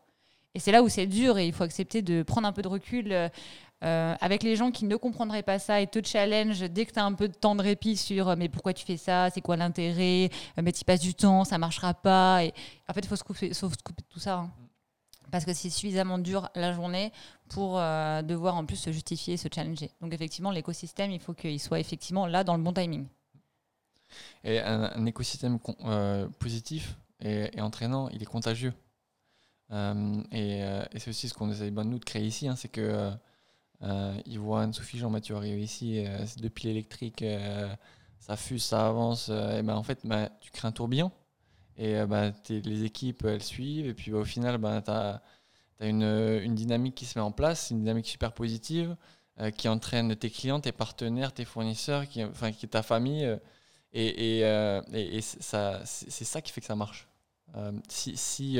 Et 0.59 0.61
c'est 0.61 0.73
là 0.73 0.83
où 0.83 0.89
c'est 0.89 1.07
dur 1.07 1.37
et 1.37 1.47
il 1.47 1.53
faut 1.53 1.63
accepter 1.63 2.01
de 2.01 2.21
prendre 2.21 2.45
un 2.45 2.51
peu 2.51 2.61
de 2.61 2.67
recul. 2.67 3.13
Euh, 3.13 3.29
euh, 3.85 4.13
avec 4.19 4.43
les 4.43 4.57
gens 4.57 4.71
qui 4.71 4.83
ne 4.83 4.97
comprendraient 4.97 5.41
pas 5.41 5.57
ça 5.57 5.79
et 5.79 5.87
te 5.87 6.05
challenge 6.05 6.59
dès 6.69 6.85
que 6.85 6.91
tu 6.91 6.99
as 6.99 7.05
un 7.05 7.13
peu 7.13 7.29
de 7.29 7.33
temps 7.33 7.55
de 7.55 7.61
répit 7.61 7.95
sur 7.95 8.27
euh, 8.27 8.35
mais 8.37 8.49
pourquoi 8.49 8.73
tu 8.73 8.85
fais 8.85 8.97
ça, 8.97 9.29
c'est 9.29 9.39
quoi 9.39 9.55
l'intérêt, 9.55 10.29
mais 10.61 10.73
tu 10.73 10.83
passes 10.83 10.99
du 10.99 11.13
temps, 11.13 11.45
ça 11.45 11.57
marchera 11.57 11.93
pas. 11.93 12.43
Et 12.43 12.53
en 12.89 12.93
fait, 12.93 12.99
il 12.99 13.07
faut 13.07 13.15
se 13.15 13.23
couper, 13.23 13.53
faut 13.53 13.69
se 13.69 13.81
couper 13.81 14.01
de 14.01 14.07
tout 14.09 14.19
ça. 14.19 14.39
Hein. 14.39 14.51
Parce 15.31 15.45
que 15.45 15.53
c'est 15.53 15.69
suffisamment 15.69 16.17
dur 16.17 16.49
la 16.55 16.73
journée 16.73 17.13
pour 17.47 17.75
devoir 17.75 18.57
en 18.57 18.65
plus 18.65 18.75
se 18.75 18.91
justifier, 18.91 19.37
se 19.37 19.47
challenger. 19.53 19.91
Donc 20.01 20.13
effectivement, 20.13 20.51
l'écosystème, 20.51 21.11
il 21.11 21.21
faut 21.21 21.33
qu'il 21.33 21.59
soit 21.61 21.79
effectivement 21.79 22.27
là 22.27 22.43
dans 22.43 22.57
le 22.57 22.63
bon 22.63 22.73
timing. 22.73 23.07
Et 24.43 24.59
un, 24.59 25.05
écosystème 25.05 25.57
positif 26.37 26.97
et, 27.21 27.61
entraînant, 27.61 28.09
il 28.09 28.21
est 28.21 28.25
contagieux. 28.25 28.73
Et, 29.71 30.63
c'est 30.97 31.09
aussi 31.09 31.29
ce 31.29 31.33
qu'on 31.33 31.51
essaie 31.51 31.71
ben, 31.71 31.83
nous 31.83 31.99
de 31.99 32.05
créer 32.05 32.25
ici, 32.25 32.47
hein, 32.47 32.55
c'est 32.55 32.69
que 32.69 33.11
euh, 33.81 34.13
Yvonne, 34.25 34.73
Sophie, 34.73 34.97
Jean-Mathieu 34.97 35.35
arrivent 35.35 35.59
ici, 35.59 36.05
euh, 36.05 36.25
c'est 36.25 36.41
deux 36.41 36.49
piles 36.49 36.71
électriques, 36.71 37.21
euh, 37.21 37.73
ça 38.19 38.35
fuse, 38.35 38.63
ça 38.63 38.87
avance. 38.87 39.29
et 39.29 39.61
ben, 39.63 39.75
en 39.75 39.83
fait, 39.83 39.99
ben, 40.03 40.29
tu 40.41 40.51
crées 40.51 40.67
un 40.67 40.71
tourbillon. 40.71 41.11
Et 41.77 42.05
ben, 42.05 42.33
les 42.49 42.83
équipes, 42.83 43.23
elles 43.23 43.43
suivent. 43.43 43.87
Et 43.87 43.93
puis 43.93 44.11
ben, 44.11 44.19
au 44.19 44.25
final, 44.25 44.57
ben, 44.57 44.81
tu 44.81 44.91
as, 44.91 45.21
une, 45.81 46.55
dynamique 46.55 46.95
qui 46.95 47.05
se 47.05 47.17
met 47.17 47.23
en 47.23 47.31
place, 47.31 47.71
une 47.71 47.79
dynamique 47.79 48.07
super 48.07 48.33
positive 48.33 48.95
qui 49.55 49.69
entraîne 49.69 50.13
tes 50.17 50.29
clients, 50.29 50.59
tes 50.59 50.73
partenaires, 50.73 51.33
tes 51.33 51.45
fournisseurs, 51.45 52.09
qui, 52.09 52.21
enfin, 52.25 52.51
qui 52.51 52.67
ta 52.67 52.83
famille. 52.83 53.23
et, 53.93 54.41
et, 54.41 55.15
et, 55.17 55.21
ça, 55.21 55.81
c'est 55.85 56.25
ça 56.25 56.41
qui 56.41 56.51
fait 56.51 56.59
que 56.59 56.67
ça 56.67 56.75
marche. 56.75 57.07
si, 57.87 58.17
si, 58.17 58.59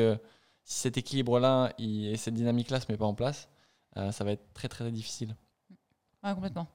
si 0.70 0.82
cet 0.82 0.98
équilibre-là 0.98 1.74
et 1.80 2.16
cette 2.16 2.36
dynamique-là 2.36 2.78
ne 2.78 2.84
se 2.84 2.92
met 2.92 2.98
pas 2.98 3.06
en 3.06 3.16
place, 3.16 3.50
euh, 3.98 4.12
ça 4.12 4.24
va 4.24 4.34
être 4.34 4.54
très 4.54 4.70
très 4.70 4.92
difficile. 4.92 5.36
Ouais, 6.24 6.34
complètement. 6.36 6.68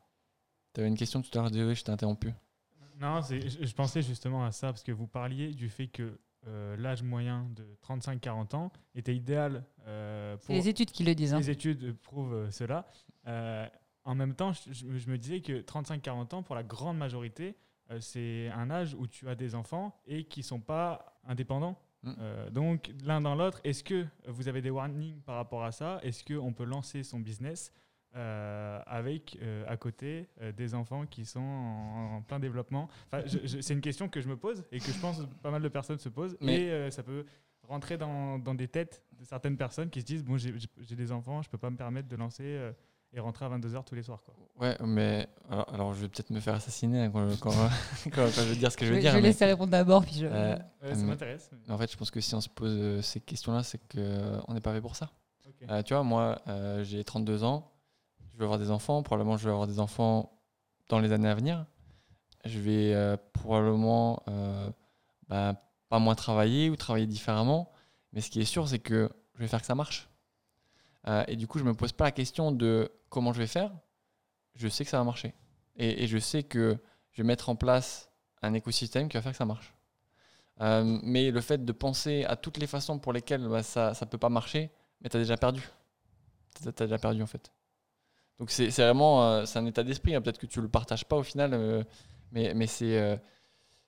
Tu 0.73 0.81
avais 0.81 0.89
une 0.89 0.97
question 0.97 1.23
tout 1.23 1.31
à 1.39 1.43
l'heure, 1.43 1.51
désolé, 1.53 1.77
je 1.77 1.85
t'ai 1.85 1.93
interrompu. 1.93 2.35
Non, 3.01 3.21
je, 3.23 3.39
je, 3.39 3.75
pensais 3.75 4.03
justement 4.03 4.45
à 4.45 4.51
ça, 4.51 4.73
parce 4.73 4.83
que 4.83 4.91
vous 4.91 5.07
parliez 5.07 5.55
du 5.55 5.69
fait 5.69 5.87
que 5.87 6.19
euh, 6.49 6.77
l'âge 6.77 7.05
moyen 7.05 7.49
de 7.55 7.65
35-40 7.89 8.57
ans 8.57 8.73
était 8.97 9.15
idéal 9.15 9.65
euh, 9.87 10.37
pour... 10.39 10.57
les 10.57 10.69
études 10.69 10.91
qui 10.91 11.05
le 11.05 11.15
disent. 11.15 11.33
Hein. 11.33 11.39
Les 11.39 11.51
études 11.51 11.97
prouvent 12.01 12.51
cela. 12.51 12.89
en 13.25 14.15
même 14.17 14.35
temps, 14.35 14.53
je, 14.53 14.73
je, 14.73 15.09
me 15.09 15.19
disais 15.19 15.41
que 15.41 15.61
35-40 15.63 16.35
ans, 16.35 16.43
pour 16.43 16.57
la 16.57 16.65
grande 16.65 16.99
majorité, 16.99 17.57
c'est 18.01 18.49
un 18.49 18.73
âge 18.73 18.95
où 18.99 19.07
tu 19.07 19.29
as 19.29 19.37
des 19.37 19.55
enfants 19.55 19.95
et 20.05 20.25
qui 20.25 20.41
ne 20.41 20.45
sont 20.45 20.61
pas 20.61 21.21
indépendants. 21.25 21.79
Mm. 22.05 22.15
Euh, 22.19 22.51
donc, 22.51 22.93
l'un 23.05 23.21
dans 23.21 23.35
l'autre, 23.35 23.61
est-ce 23.65 23.83
que 23.83 24.07
vous 24.27 24.49
avez 24.49 24.63
des 24.63 24.71
warnings 24.71 25.21
par 25.23 25.37
rapport 25.37 25.65
à 25.65 25.73
ça? 25.73 26.01
Est-ce 26.03 26.25
qu'on 26.25 26.53
peut 26.53 26.65
lancer 26.65 27.03
son 27.03 27.19
business 27.19 27.73
euh, 28.15 28.81
avec 28.87 29.37
euh, 29.43 29.65
à 29.67 29.77
côté 29.77 30.29
des 30.57 30.75
enfants 30.75 31.07
qui 31.07 31.25
sont 31.25 31.41
en, 31.41 32.23
plein 32.23 32.39
développement? 32.39 32.89
C'est 33.27 33.75
une 33.75 33.81
question 33.81 34.09
que 34.09 34.21
je 34.21 34.29
me 34.29 34.37
pose 34.37 34.65
et 34.71 34.79
que 34.79 34.93
je 34.93 34.99
pense 35.01 35.23
pas 35.43 35.51
mal 35.51 35.63
de 35.63 35.69
personnes 35.69 35.99
se 35.99 36.09
posent. 36.09 36.37
Mais 36.41 36.91
ça 36.91 37.03
peut 37.03 37.25
rentrer 37.63 37.97
dans, 37.97 38.39
dans, 38.39 38.55
des 38.55 38.69
têtes 38.69 39.03
de 39.19 39.25
certaines 39.25 39.57
personnes 39.57 39.89
qui 39.89 40.01
se 40.01 40.07
disent 40.07 40.25
Bon, 40.25 40.37
j'ai 40.37 40.97
des 40.97 41.13
enfants, 41.13 41.43
je 41.43 41.49
peux 41.49 41.59
pas 41.59 41.71
me 41.71 41.77
permettre 41.77 42.09
de 42.09 42.17
lancer 42.17 42.73
et 43.14 43.21
rentrer 43.21 43.44
à 43.44 43.49
22h 43.49 43.85
tous 43.85 43.94
les 43.94 44.02
soirs. 44.02 44.23
Quoi. 44.23 44.35
Ouais, 44.61 44.76
mais 44.85 45.28
alors, 45.49 45.94
je 45.94 46.00
vais 46.00 46.09
peut-être 46.09 46.30
me 46.30 46.40
faire 46.40 46.54
assassiner 46.54 47.04
hein, 47.04 47.11
quand, 47.12 47.28
quand, 47.40 47.50
quand, 48.12 48.26
je 48.28 48.40
veux 48.42 48.56
dire 48.56 48.73
ce 48.73 48.76
que 48.76 48.85
je 48.85 48.92
veux 48.92 49.00
dire. 49.00 49.12
Je 49.12 49.16
vais 49.16 49.23
laisser 49.23 49.44
répondre 49.44 49.71
d'abord, 49.71 50.04
puis 50.04 50.16
je. 50.16 50.26
Euh, 50.26 50.56
ça 50.83 50.94
m'intéresse. 50.97 51.50
En 51.68 51.78
fait, 51.78 51.90
je 51.90 51.97
pense 51.97 52.11
que 52.11 52.21
si 52.21 52.35
on 52.35 52.40
se 52.40 52.49
pose 52.49 52.76
euh, 52.76 53.02
ces 53.02 53.21
questions-là, 53.21 53.62
c'est 53.62 53.78
qu'on 53.78 53.99
euh, 53.99 54.40
n'est 54.50 54.61
pas 54.61 54.73
fait 54.73 54.80
pour 54.80 54.97
ça. 54.97 55.11
tu 55.85 55.94
vois, 55.94 56.02
moi, 56.02 56.40
j'ai 56.83 57.04
32 57.04 57.44
ans, 57.44 57.73
je 58.33 58.38
vais 58.38 58.44
avoir 58.44 58.59
des 58.59 58.71
enfants, 58.71 59.02
probablement 59.02 59.37
je 59.37 59.44
vais 59.44 59.52
avoir 59.52 59.68
des 59.68 59.78
enfants 59.78 60.33
dans 60.88 60.99
les 60.99 61.12
années 61.12 61.28
à 61.28 61.35
venir. 61.35 61.66
Je 62.44 62.59
vais 62.59 63.16
probablement 63.33 64.23
bah, 65.28 65.54
pas 65.88 65.99
moins 66.00 66.16
travailler 66.16 66.68
ou 66.68 66.76
travailler 66.76 67.06
différemment, 67.06 67.71
mais 68.12 68.21
ce 68.21 68.30
qui 68.30 68.40
est 68.40 68.44
sûr, 68.44 68.68
c'est 68.68 68.80
que 68.80 69.09
je 69.35 69.40
vais 69.40 69.49
faire 69.49 69.61
que 69.61 69.66
ça 69.66 69.75
marche. 69.75 70.09
et 71.28 71.37
du 71.37 71.47
coup, 71.47 71.59
je 71.59 71.64
me 71.64 71.75
pose 71.75 71.92
pas 71.92 72.04
la 72.04 72.12
question 72.12 72.52
de 72.52 72.90
comment 73.14 73.33
je 73.33 73.38
vais 73.38 73.47
faire, 73.47 73.71
je 74.56 74.66
sais 74.68 74.85
que 74.85 74.90
ça 74.90 74.99
va 74.99 75.04
marcher. 75.04 75.35
Et, 75.76 76.06
je 76.06 76.18
sais 76.18 76.42
que 76.42 76.76
je 77.12 77.23
vais 77.23 77.26
mettre 77.26 77.49
en 77.49 77.56
place 77.56 78.11
un 78.42 78.54
écosystème 78.54 79.09
qui 79.09 79.16
va 79.16 79.23
faire 79.23 79.33
que 79.33 79.38
ça 79.38 79.47
marche. 79.47 79.73
Euh, 80.61 80.99
mais 81.02 81.30
le 81.30 81.40
fait 81.40 81.64
de 81.64 81.73
penser 81.73 82.25
à 82.25 82.37
toutes 82.37 82.59
les 82.59 82.66
façons 82.66 82.99
pour 82.99 83.12
lesquelles 83.12 83.49
bah, 83.49 83.62
ça 83.62 83.92
ne 84.00 84.06
peut 84.06 84.18
pas 84.18 84.28
marcher, 84.28 84.71
mais 85.00 85.09
tu 85.09 85.16
as 85.16 85.21
déjà 85.21 85.37
perdu. 85.37 85.62
Tu 86.61 86.68
as, 86.68 86.73
déjà 86.73 86.99
perdu 86.99 87.23
en 87.23 87.26
fait. 87.26 87.52
Donc 88.38 88.50
c'est 88.50 88.68
vraiment 88.71 89.25
euh, 89.25 89.44
un 89.54 89.66
état 89.66 89.85
d'esprit. 89.85 90.14
Hein. 90.14 90.21
Peut-être 90.21 90.38
que 90.38 90.47
tu 90.47 90.59
ne 90.59 90.64
le 90.64 90.71
partages 90.71 91.04
pas 91.04 91.16
au 91.16 91.23
final, 91.23 91.54
euh, 91.54 91.83
mais, 92.33 92.52
mais 92.54 92.66
c'est 92.66 93.21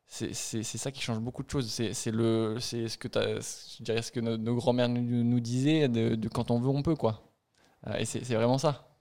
c'est 0.08 0.62
ça 0.62 0.92
qui 0.92 1.00
change 1.02 1.18
beaucoup 1.18 1.42
de 1.42 1.50
choses. 1.50 1.68
C'est 1.68 1.92
ce 1.92 2.96
que, 2.96 3.82
dirais 3.82 4.02
ce 4.02 4.12
que 4.12 4.20
nos, 4.20 4.54
grands-mères 4.54 4.88
nous, 4.88 5.40
disaient 5.40 5.88
de, 5.88 6.14
de, 6.14 6.28
quand 6.28 6.52
on 6.52 6.60
veut, 6.60 6.68
on 6.68 6.82
peut. 6.82 6.94
quoi. 6.94 7.24
et 7.98 8.04
c'est 8.04 8.22
vraiment 8.34 8.58
ça. 8.58 8.95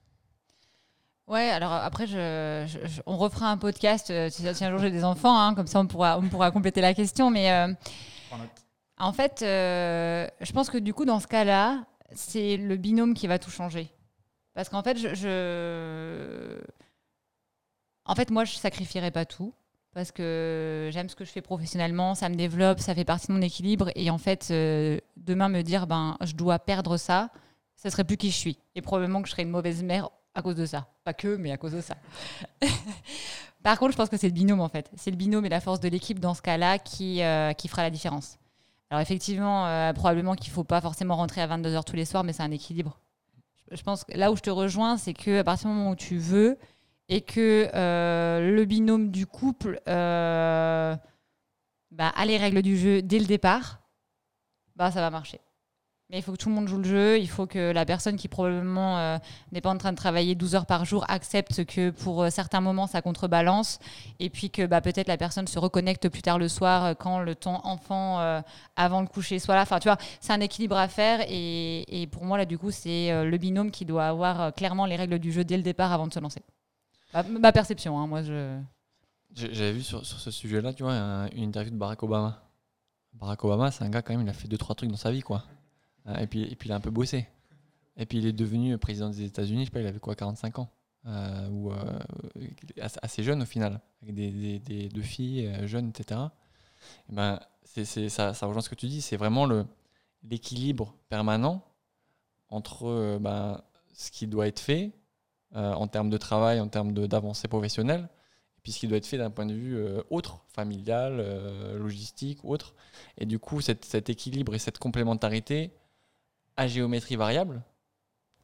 Ouais, 1.28 1.50
alors 1.50 1.72
après, 1.72 2.06
je, 2.06 2.66
on 3.04 3.16
refera 3.16 3.50
un 3.50 3.58
podcast 3.58 4.10
euh, 4.10 4.30
si, 4.30 4.46
un 4.46 4.70
jour 4.70 4.78
j'ai 4.78 4.92
des 4.92 5.02
enfants, 5.02 5.36
hein, 5.36 5.54
comme 5.54 5.66
ça 5.66 5.80
on 5.80 5.86
pourra, 5.86 6.18
on 6.18 6.28
pourra 6.28 6.52
compléter 6.52 6.80
la 6.80 6.94
question. 6.94 7.30
Mais 7.30 7.50
euh, 7.50 7.72
en 8.96 9.12
fait, 9.12 9.42
euh, 9.42 10.28
je 10.40 10.52
pense 10.52 10.70
que 10.70 10.78
du 10.78 10.94
coup, 10.94 11.04
dans 11.04 11.18
ce 11.18 11.26
cas-là, 11.26 11.84
c'est 12.12 12.56
le 12.56 12.76
binôme 12.76 13.14
qui 13.14 13.26
va 13.26 13.40
tout 13.40 13.50
changer. 13.50 13.90
Parce 14.54 14.68
qu'en 14.68 14.82
fait, 14.82 14.96
je, 14.98 16.60
En 18.06 18.14
fait, 18.14 18.30
moi, 18.30 18.44
je 18.44 18.54
sacrifierai 18.54 19.10
pas 19.10 19.24
tout. 19.24 19.52
Parce 19.94 20.12
que 20.12 20.90
j'aime 20.92 21.08
ce 21.08 21.16
que 21.16 21.24
je 21.24 21.30
fais 21.30 21.40
professionnellement, 21.40 22.14
ça 22.14 22.28
me 22.28 22.34
développe, 22.34 22.80
ça 22.80 22.94
fait 22.94 23.06
partie 23.06 23.28
de 23.28 23.32
mon 23.32 23.40
équilibre. 23.40 23.90
Et 23.96 24.10
en 24.10 24.18
fait, 24.18 24.48
demain 24.50 25.48
me 25.48 25.62
dire, 25.62 25.86
ben, 25.86 26.18
je 26.20 26.34
dois 26.34 26.58
perdre 26.58 26.98
ça, 26.98 27.30
ça 27.76 27.90
serait 27.90 28.04
plus 28.04 28.18
qui 28.18 28.30
je 28.30 28.36
suis. 28.36 28.58
Et 28.74 28.82
probablement 28.82 29.22
que 29.22 29.28
je 29.28 29.32
serais 29.32 29.42
une 29.44 29.50
mauvaise 29.50 29.82
mère 29.82 30.10
à 30.36 30.42
cause 30.42 30.54
de 30.54 30.66
ça. 30.66 30.86
Pas 31.02 31.14
que, 31.14 31.36
mais 31.36 31.50
à 31.50 31.56
cause 31.56 31.72
de 31.72 31.80
ça. 31.80 31.96
Par 33.62 33.78
contre, 33.78 33.92
je 33.92 33.96
pense 33.96 34.10
que 34.10 34.16
c'est 34.16 34.28
le 34.28 34.34
binôme 34.34 34.60
en 34.60 34.68
fait. 34.68 34.90
C'est 34.96 35.10
le 35.10 35.16
binôme 35.16 35.46
et 35.46 35.48
la 35.48 35.60
force 35.60 35.80
de 35.80 35.88
l'équipe 35.88 36.20
dans 36.20 36.34
ce 36.34 36.42
cas-là 36.42 36.78
qui, 36.78 37.22
euh, 37.22 37.52
qui 37.54 37.68
fera 37.68 37.82
la 37.82 37.90
différence. 37.90 38.38
Alors 38.90 39.00
effectivement, 39.00 39.66
euh, 39.66 39.92
probablement 39.92 40.34
qu'il 40.34 40.50
ne 40.50 40.54
faut 40.54 40.62
pas 40.62 40.80
forcément 40.80 41.16
rentrer 41.16 41.40
à 41.40 41.48
22h 41.48 41.82
tous 41.84 41.96
les 41.96 42.04
soirs, 42.04 42.22
mais 42.22 42.32
c'est 42.32 42.42
un 42.42 42.50
équilibre. 42.52 43.00
Je 43.72 43.82
pense 43.82 44.04
que 44.04 44.16
là 44.16 44.30
où 44.30 44.36
je 44.36 44.42
te 44.42 44.50
rejoins, 44.50 44.96
c'est 44.96 45.14
qu'à 45.14 45.42
partir 45.42 45.70
du 45.70 45.74
moment 45.74 45.90
où 45.90 45.96
tu 45.96 46.18
veux 46.18 46.58
et 47.08 47.22
que 47.22 47.68
euh, 47.74 48.54
le 48.54 48.64
binôme 48.64 49.10
du 49.10 49.26
couple 49.26 49.80
bah, 49.86 50.98
a 51.90 52.26
les 52.26 52.36
règles 52.36 52.62
du 52.62 52.76
jeu 52.76 53.02
dès 53.02 53.18
le 53.18 53.26
départ, 53.26 53.80
bah, 54.76 54.90
ça 54.90 55.00
va 55.00 55.10
marcher. 55.10 55.40
Mais 56.08 56.18
il 56.18 56.22
faut 56.22 56.30
que 56.30 56.36
tout 56.36 56.48
le 56.48 56.54
monde 56.54 56.68
joue 56.68 56.78
le 56.78 56.84
jeu. 56.84 57.18
Il 57.18 57.28
faut 57.28 57.46
que 57.46 57.72
la 57.72 57.84
personne 57.84 58.16
qui 58.16 58.28
probablement 58.28 58.96
euh, 58.98 59.18
n'est 59.50 59.60
pas 59.60 59.70
en 59.70 59.76
train 59.76 59.90
de 59.90 59.96
travailler 59.96 60.36
12 60.36 60.54
heures 60.54 60.66
par 60.66 60.84
jour 60.84 61.04
accepte 61.08 61.64
que 61.64 61.90
pour 61.90 62.22
euh, 62.22 62.30
certains 62.30 62.60
moments 62.60 62.86
ça 62.86 63.02
contrebalance. 63.02 63.80
Et 64.20 64.30
puis 64.30 64.50
que 64.50 64.66
bah, 64.66 64.80
peut-être 64.80 65.08
la 65.08 65.16
personne 65.16 65.48
se 65.48 65.58
reconnecte 65.58 66.08
plus 66.08 66.22
tard 66.22 66.38
le 66.38 66.46
soir 66.46 66.84
euh, 66.84 66.94
quand 66.94 67.18
le 67.18 67.34
temps 67.34 67.60
enfant 67.64 68.20
avant 68.76 69.00
le 69.00 69.08
coucher 69.08 69.40
soit 69.40 69.56
là. 69.56 69.62
Enfin, 69.62 69.80
tu 69.80 69.88
vois, 69.88 69.98
c'est 70.20 70.32
un 70.32 70.40
équilibre 70.40 70.76
à 70.76 70.86
faire. 70.86 71.24
Et, 71.28 72.02
et, 72.02 72.06
pour 72.06 72.24
moi, 72.24 72.38
là, 72.38 72.44
du 72.44 72.56
coup, 72.56 72.70
c'est 72.70 73.24
le 73.24 73.36
binôme 73.36 73.70
qui 73.72 73.84
doit 73.84 74.06
avoir 74.06 74.54
clairement 74.54 74.86
les 74.86 74.96
règles 74.96 75.18
du 75.18 75.32
jeu 75.32 75.44
dès 75.44 75.56
le 75.56 75.62
départ 75.62 75.92
avant 75.92 76.06
de 76.06 76.12
se 76.12 76.20
lancer. 76.20 76.42
Ma, 77.12 77.52
perception, 77.52 77.98
hein, 77.98 78.06
moi, 78.06 78.22
je. 78.22 78.58
J'avais 79.34 79.72
vu 79.72 79.82
sur, 79.82 80.06
sur 80.06 80.18
ce 80.18 80.30
sujet-là, 80.30 80.72
tu 80.72 80.82
vois, 80.82 80.94
une 81.34 81.44
interview 81.44 81.72
de 81.72 81.76
Barack 81.76 82.02
Obama. 82.02 82.42
Barack 83.14 83.44
Obama, 83.44 83.70
c'est 83.70 83.84
un 83.84 83.90
gars 83.90 84.02
quand 84.02 84.14
même, 84.14 84.22
il 84.22 84.28
a 84.28 84.32
fait 84.32 84.48
deux 84.48 84.58
trois 84.58 84.74
trucs 84.74 84.90
dans 84.90 84.96
sa 84.96 85.10
vie, 85.10 85.22
quoi. 85.22 85.44
Euh, 86.08 86.18
et, 86.18 86.26
puis, 86.26 86.42
et 86.42 86.56
puis 86.56 86.68
il 86.68 86.72
a 86.72 86.76
un 86.76 86.80
peu 86.80 86.90
bossé. 86.90 87.26
Et 87.96 88.06
puis 88.06 88.18
il 88.18 88.26
est 88.26 88.32
devenu 88.32 88.76
président 88.78 89.10
des 89.10 89.24
États-Unis, 89.24 89.62
je 89.62 89.64
sais 89.66 89.70
pas, 89.70 89.80
il 89.80 89.86
avait 89.86 89.98
quoi, 89.98 90.14
45 90.14 90.58
ans 90.58 90.70
euh, 91.06 91.48
ou 91.48 91.72
euh, 91.72 91.98
assez 93.02 93.22
jeune 93.22 93.42
au 93.42 93.46
final, 93.46 93.80
avec 94.02 94.14
des, 94.14 94.58
des, 94.58 94.88
deux 94.88 95.02
filles 95.02 95.66
jeunes, 95.66 95.88
etc. 95.88 96.20
Et 97.08 97.14
ben, 97.14 97.40
c'est, 97.64 97.84
ça, 98.08 98.34
ça 98.34 98.46
rejoint 98.46 98.62
ce 98.62 98.68
que 98.68 98.74
tu 98.74 98.86
dis, 98.86 99.00
c'est 99.00 99.16
vraiment 99.16 99.48
l'équilibre 100.22 100.94
permanent 101.08 101.64
entre 102.48 103.18
ben, 103.18 103.62
ce 103.94 104.10
qui 104.10 104.26
doit 104.26 104.46
être 104.46 104.60
fait 104.60 104.92
en 105.52 105.88
termes 105.88 106.10
de 106.10 106.18
travail, 106.18 106.60
en 106.60 106.68
termes 106.68 106.92
d'avancée 106.92 107.48
professionnelle, 107.48 108.10
et 108.58 108.60
puis 108.62 108.72
ce 108.72 108.80
qui 108.80 108.88
doit 108.88 108.98
être 108.98 109.06
fait 109.06 109.16
d'un 109.16 109.30
point 109.30 109.46
de 109.46 109.54
vue 109.54 109.82
autre, 110.10 110.44
familial, 110.48 111.76
logistique, 111.78 112.44
autre. 112.44 112.74
Et 113.16 113.24
du 113.24 113.38
coup, 113.38 113.62
cet 113.62 114.10
équilibre 114.10 114.54
et 114.54 114.58
cette 114.58 114.78
complémentarité, 114.78 115.72
à 116.56 116.66
géométrie 116.66 117.16
variable, 117.16 117.62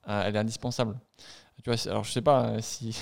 euh, 0.08 0.22
elle 0.24 0.36
est 0.36 0.38
indispensable. 0.38 0.98
Tu 1.62 1.70
vois, 1.70 1.90
alors 1.90 2.04
je 2.04 2.10
sais 2.10 2.22
pas 2.22 2.46
euh, 2.46 2.58
si 2.60 2.98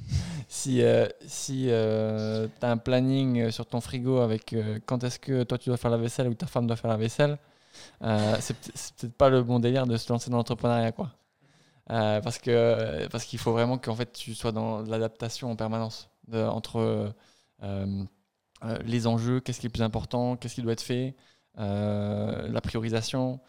si 0.48 0.82
euh, 0.82 1.08
si 1.26 1.64
tu 1.64 2.66
as 2.66 2.70
un 2.70 2.76
planning 2.76 3.50
sur 3.50 3.66
ton 3.66 3.80
frigo 3.80 4.18
avec 4.18 4.54
quand 4.86 5.02
est-ce 5.04 5.18
que 5.18 5.44
toi 5.44 5.56
tu 5.58 5.70
dois 5.70 5.78
faire 5.78 5.90
la 5.90 5.96
vaisselle 5.96 6.28
ou 6.28 6.34
ta 6.34 6.46
femme 6.46 6.66
doit 6.66 6.76
faire 6.76 6.90
la 6.90 6.98
vaisselle, 6.98 7.38
c'est 8.40 8.56
peut-être 8.56 9.16
pas 9.16 9.30
le 9.30 9.42
bon 9.42 9.60
délire 9.60 9.86
de 9.86 9.96
se 9.96 10.12
lancer 10.12 10.30
dans 10.30 10.36
l'entrepreneuriat 10.36 10.92
quoi. 10.92 11.10
parce 11.86 12.38
que 12.38 13.06
parce 13.08 13.24
qu'il 13.24 13.38
faut 13.38 13.52
vraiment 13.52 13.78
qu'en 13.78 13.94
fait 13.94 14.12
tu 14.12 14.34
sois 14.34 14.52
dans 14.52 14.82
l'adaptation 14.82 15.50
en 15.50 15.56
permanence 15.56 16.10
entre 16.32 17.14
les 18.84 19.06
enjeux, 19.06 19.40
qu'est-ce 19.40 19.60
qui 19.60 19.68
est 19.68 19.70
plus 19.70 19.82
important, 19.82 20.36
qu'est-ce 20.36 20.56
qui 20.56 20.62
doit 20.62 20.72
être 20.72 20.82
fait, 20.82 21.16
la 21.56 22.60
priorisation 22.62 23.40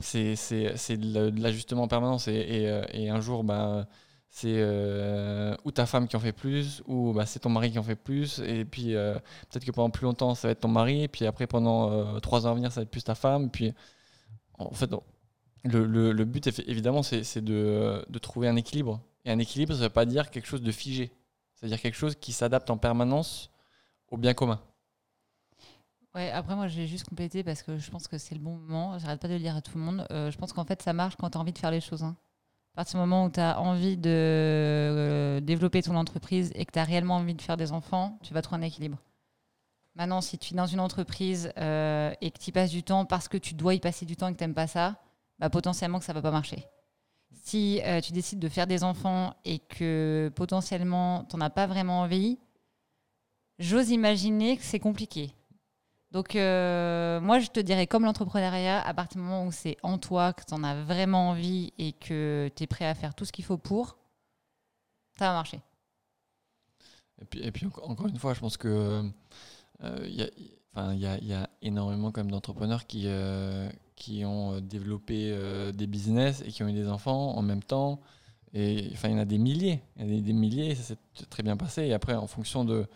c'est 0.00 0.96
de 0.96 1.40
l'ajustement 1.40 1.82
en 1.82 1.88
permanence. 1.88 2.28
Et, 2.28 2.66
euh, 2.66 2.84
et, 2.92 3.10
un 3.10 3.20
jour, 3.20 3.44
bah, 3.44 3.86
c'est 4.30 4.54
euh, 4.56 5.56
ou 5.64 5.72
ta 5.72 5.86
femme 5.86 6.06
qui 6.08 6.16
en 6.16 6.20
fait 6.20 6.32
plus, 6.32 6.82
ou 6.86 7.12
bah, 7.12 7.26
c'est 7.26 7.40
ton 7.40 7.50
mari 7.50 7.72
qui 7.72 7.78
en 7.78 7.82
fait 7.82 7.96
plus. 7.96 8.40
Et 8.40 8.64
puis 8.64 8.94
euh, 8.94 9.14
peut-être 9.50 9.64
que 9.64 9.72
pendant 9.72 9.90
plus 9.90 10.04
longtemps, 10.04 10.34
ça 10.34 10.48
va 10.48 10.52
être 10.52 10.60
ton 10.60 10.68
mari. 10.68 11.02
Et 11.04 11.08
puis 11.08 11.26
après, 11.26 11.46
pendant 11.46 12.20
trois 12.20 12.46
ans 12.46 12.52
à 12.52 12.54
venir, 12.54 12.72
ça 12.72 12.80
va 12.80 12.82
être 12.84 12.90
plus 12.90 13.04
ta 13.04 13.14
femme. 13.14 13.46
Et 13.46 13.50
puis 13.50 13.74
en 14.58 14.72
fait, 14.72 14.90
le, 15.64 15.84
le, 15.84 16.12
le 16.12 16.24
but, 16.24 16.46
évidemment, 16.66 17.02
c'est 17.02 17.40
de, 17.40 18.04
de, 18.08 18.18
trouver 18.18 18.48
un 18.48 18.56
équilibre. 18.56 19.00
Et 19.24 19.30
un 19.30 19.38
équilibre, 19.38 19.72
ça 19.72 19.80
ne 19.80 19.84
veut 19.84 19.90
pas 19.90 20.06
dire 20.06 20.30
quelque 20.30 20.46
chose 20.46 20.62
de 20.62 20.72
figé. 20.72 21.12
C'est-à-dire 21.54 21.80
quelque 21.80 21.96
chose 21.96 22.14
qui 22.14 22.32
s'adapte 22.32 22.70
en 22.70 22.78
permanence 22.78 23.50
au 24.10 24.16
bien 24.16 24.34
commun. 24.34 24.60
Après, 26.26 26.56
moi, 26.56 26.68
j'ai 26.68 26.86
juste 26.86 27.08
complété 27.08 27.44
parce 27.44 27.62
que 27.62 27.78
je 27.78 27.90
pense 27.90 28.08
que 28.08 28.18
c'est 28.18 28.34
le 28.34 28.40
bon 28.40 28.56
moment. 28.56 28.98
J'arrête 28.98 29.20
pas 29.20 29.28
de 29.28 29.34
le 29.34 29.38
dire 29.38 29.56
à 29.56 29.60
tout 29.60 29.78
le 29.78 29.84
monde. 29.84 30.06
Euh, 30.10 30.30
je 30.30 30.38
pense 30.38 30.52
qu'en 30.52 30.64
fait, 30.64 30.82
ça 30.82 30.92
marche 30.92 31.16
quand 31.16 31.30
tu 31.30 31.38
as 31.38 31.40
envie 31.40 31.52
de 31.52 31.58
faire 31.58 31.70
les 31.70 31.80
choses. 31.80 32.02
Hein. 32.02 32.16
À 32.74 32.76
partir 32.76 32.98
du 32.98 33.00
moment 33.00 33.24
où 33.24 33.30
tu 33.30 33.40
as 33.40 33.60
envie 33.60 33.96
de 33.96 34.10
euh, 34.10 35.40
développer 35.40 35.82
ton 35.82 35.96
entreprise 35.96 36.50
et 36.54 36.64
que 36.64 36.72
tu 36.72 36.78
as 36.78 36.84
réellement 36.84 37.16
envie 37.16 37.34
de 37.34 37.42
faire 37.42 37.56
des 37.56 37.72
enfants, 37.72 38.18
tu 38.22 38.34
vas 38.34 38.42
trouver 38.42 38.62
un 38.62 38.66
équilibre. 38.66 38.98
Maintenant, 39.94 40.20
si 40.20 40.38
tu 40.38 40.54
es 40.54 40.56
dans 40.56 40.66
une 40.66 40.80
entreprise 40.80 41.52
euh, 41.58 42.12
et 42.20 42.30
que 42.30 42.38
tu 42.38 42.50
y 42.50 42.52
passes 42.52 42.70
du 42.70 42.82
temps 42.82 43.04
parce 43.04 43.28
que 43.28 43.36
tu 43.36 43.54
dois 43.54 43.74
y 43.74 43.80
passer 43.80 44.06
du 44.06 44.16
temps 44.16 44.28
et 44.28 44.32
que 44.32 44.38
tu 44.38 44.44
n'aimes 44.44 44.54
pas 44.54 44.68
ça, 44.68 44.96
bah, 45.38 45.50
potentiellement 45.50 45.98
que 45.98 46.04
ça 46.04 46.12
va 46.12 46.22
pas 46.22 46.30
marcher. 46.30 46.64
Si 47.32 47.80
tu 48.02 48.12
décides 48.12 48.38
de 48.38 48.48
faire 48.48 48.66
des 48.66 48.84
enfants 48.84 49.34
et 49.44 49.58
que 49.58 50.30
potentiellement 50.34 51.24
tu 51.24 51.36
n'en 51.36 51.46
as 51.46 51.50
pas 51.50 51.66
vraiment 51.66 52.00
envie, 52.00 52.38
j'ose 53.58 53.90
imaginer 53.90 54.56
que 54.56 54.62
c'est 54.62 54.78
compliqué. 54.78 55.34
Donc, 56.10 56.36
euh, 56.36 57.20
moi, 57.20 57.38
je 57.38 57.48
te 57.48 57.60
dirais, 57.60 57.86
comme 57.86 58.04
l'entrepreneuriat, 58.04 58.80
à 58.80 58.94
partir 58.94 59.20
du 59.20 59.26
moment 59.26 59.46
où 59.46 59.52
c'est 59.52 59.76
en 59.82 59.98
toi, 59.98 60.32
que 60.32 60.42
tu 60.44 60.54
en 60.54 60.64
as 60.64 60.82
vraiment 60.82 61.30
envie 61.30 61.72
et 61.78 61.92
que 61.92 62.50
tu 62.56 62.62
es 62.62 62.66
prêt 62.66 62.86
à 62.86 62.94
faire 62.94 63.14
tout 63.14 63.26
ce 63.26 63.32
qu'il 63.32 63.44
faut 63.44 63.58
pour, 63.58 63.98
ça 65.18 65.28
va 65.28 65.34
marcher. 65.34 65.60
Et 67.20 67.24
puis, 67.26 67.40
et 67.42 67.52
puis 67.52 67.66
encore 67.82 68.06
une 68.06 68.18
fois, 68.18 68.32
je 68.32 68.40
pense 68.40 68.56
que 68.56 69.02
euh, 69.82 70.06
il 70.06 70.14
y, 70.14 70.22
a, 71.04 71.18
y, 71.18 71.32
a, 71.34 71.50
énormément 71.60 72.10
d'entrepreneurs 72.10 72.86
qui, 72.86 73.04
euh, 73.06 73.68
qui 73.94 74.24
ont 74.24 74.60
développé 74.60 75.36
des 75.74 75.86
business 75.86 76.42
et 76.46 76.48
qui 76.52 76.62
ont 76.62 76.68
eu 76.68 76.72
des 76.72 76.88
enfants 76.88 77.36
en 77.36 77.42
même 77.42 77.62
temps. 77.62 78.00
Et 78.54 78.88
enfin, 78.92 79.08
il 79.08 79.12
y 79.12 79.14
en 79.14 79.18
a 79.20 79.24
des 79.24 79.38
milliers, 79.38 79.82
des, 79.96 80.32
milliers, 80.32 80.74
ça 80.74 80.82
s'est 80.82 81.26
très 81.28 81.42
bien 81.42 81.56
passé. 81.56 81.86
Et 81.86 81.92
après, 81.92 82.14
en 82.14 82.26
fonction 82.26 82.64
de, 82.64 82.86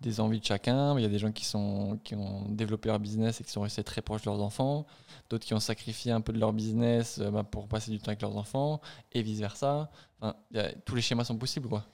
des 0.00 0.20
envies 0.20 0.40
de 0.40 0.44
chacun. 0.44 0.96
Il 0.98 1.02
y 1.02 1.06
a 1.06 1.08
des 1.08 1.18
gens 1.18 1.32
qui, 1.32 1.44
sont, 1.44 1.98
qui 2.04 2.14
ont 2.14 2.46
développé 2.48 2.88
leur 2.88 2.98
business 2.98 3.40
et 3.40 3.44
qui 3.44 3.50
sont 3.50 3.62
restés 3.62 3.84
très 3.84 4.02
proches 4.02 4.22
de 4.22 4.30
leurs 4.30 4.40
enfants, 4.40 4.86
d'autres 5.30 5.46
qui 5.46 5.54
ont 5.54 5.60
sacrifié 5.60 6.12
un 6.12 6.20
peu 6.20 6.32
de 6.32 6.38
leur 6.38 6.52
business 6.52 7.18
euh, 7.20 7.30
bah, 7.30 7.44
pour 7.44 7.68
passer 7.68 7.90
du 7.90 7.98
temps 7.98 8.08
avec 8.08 8.22
leurs 8.22 8.36
enfants, 8.36 8.80
et 9.12 9.22
vice-versa. 9.22 9.90
Enfin, 10.20 10.36
tous 10.84 10.94
les 10.94 11.02
schémas 11.02 11.24
sont 11.24 11.36
possibles. 11.36 11.68
Quoi. 11.68 11.84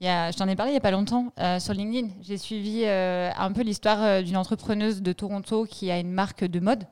Il 0.00 0.06
y 0.06 0.10
a, 0.10 0.30
je 0.30 0.36
t'en 0.36 0.48
ai 0.48 0.56
parlé 0.56 0.72
il 0.72 0.74
n'y 0.74 0.78
a 0.78 0.82
pas 0.82 0.90
longtemps 0.90 1.32
euh, 1.38 1.58
sur 1.58 1.72
LinkedIn. 1.72 2.08
J'ai 2.20 2.36
suivi 2.36 2.84
euh, 2.84 3.30
un 3.36 3.52
peu 3.52 3.62
l'histoire 3.62 4.22
d'une 4.22 4.36
entrepreneuse 4.36 5.02
de 5.02 5.12
Toronto 5.12 5.64
qui 5.64 5.90
a 5.90 5.98
une 5.98 6.12
marque 6.12 6.44
de 6.44 6.60
mode. 6.60 6.84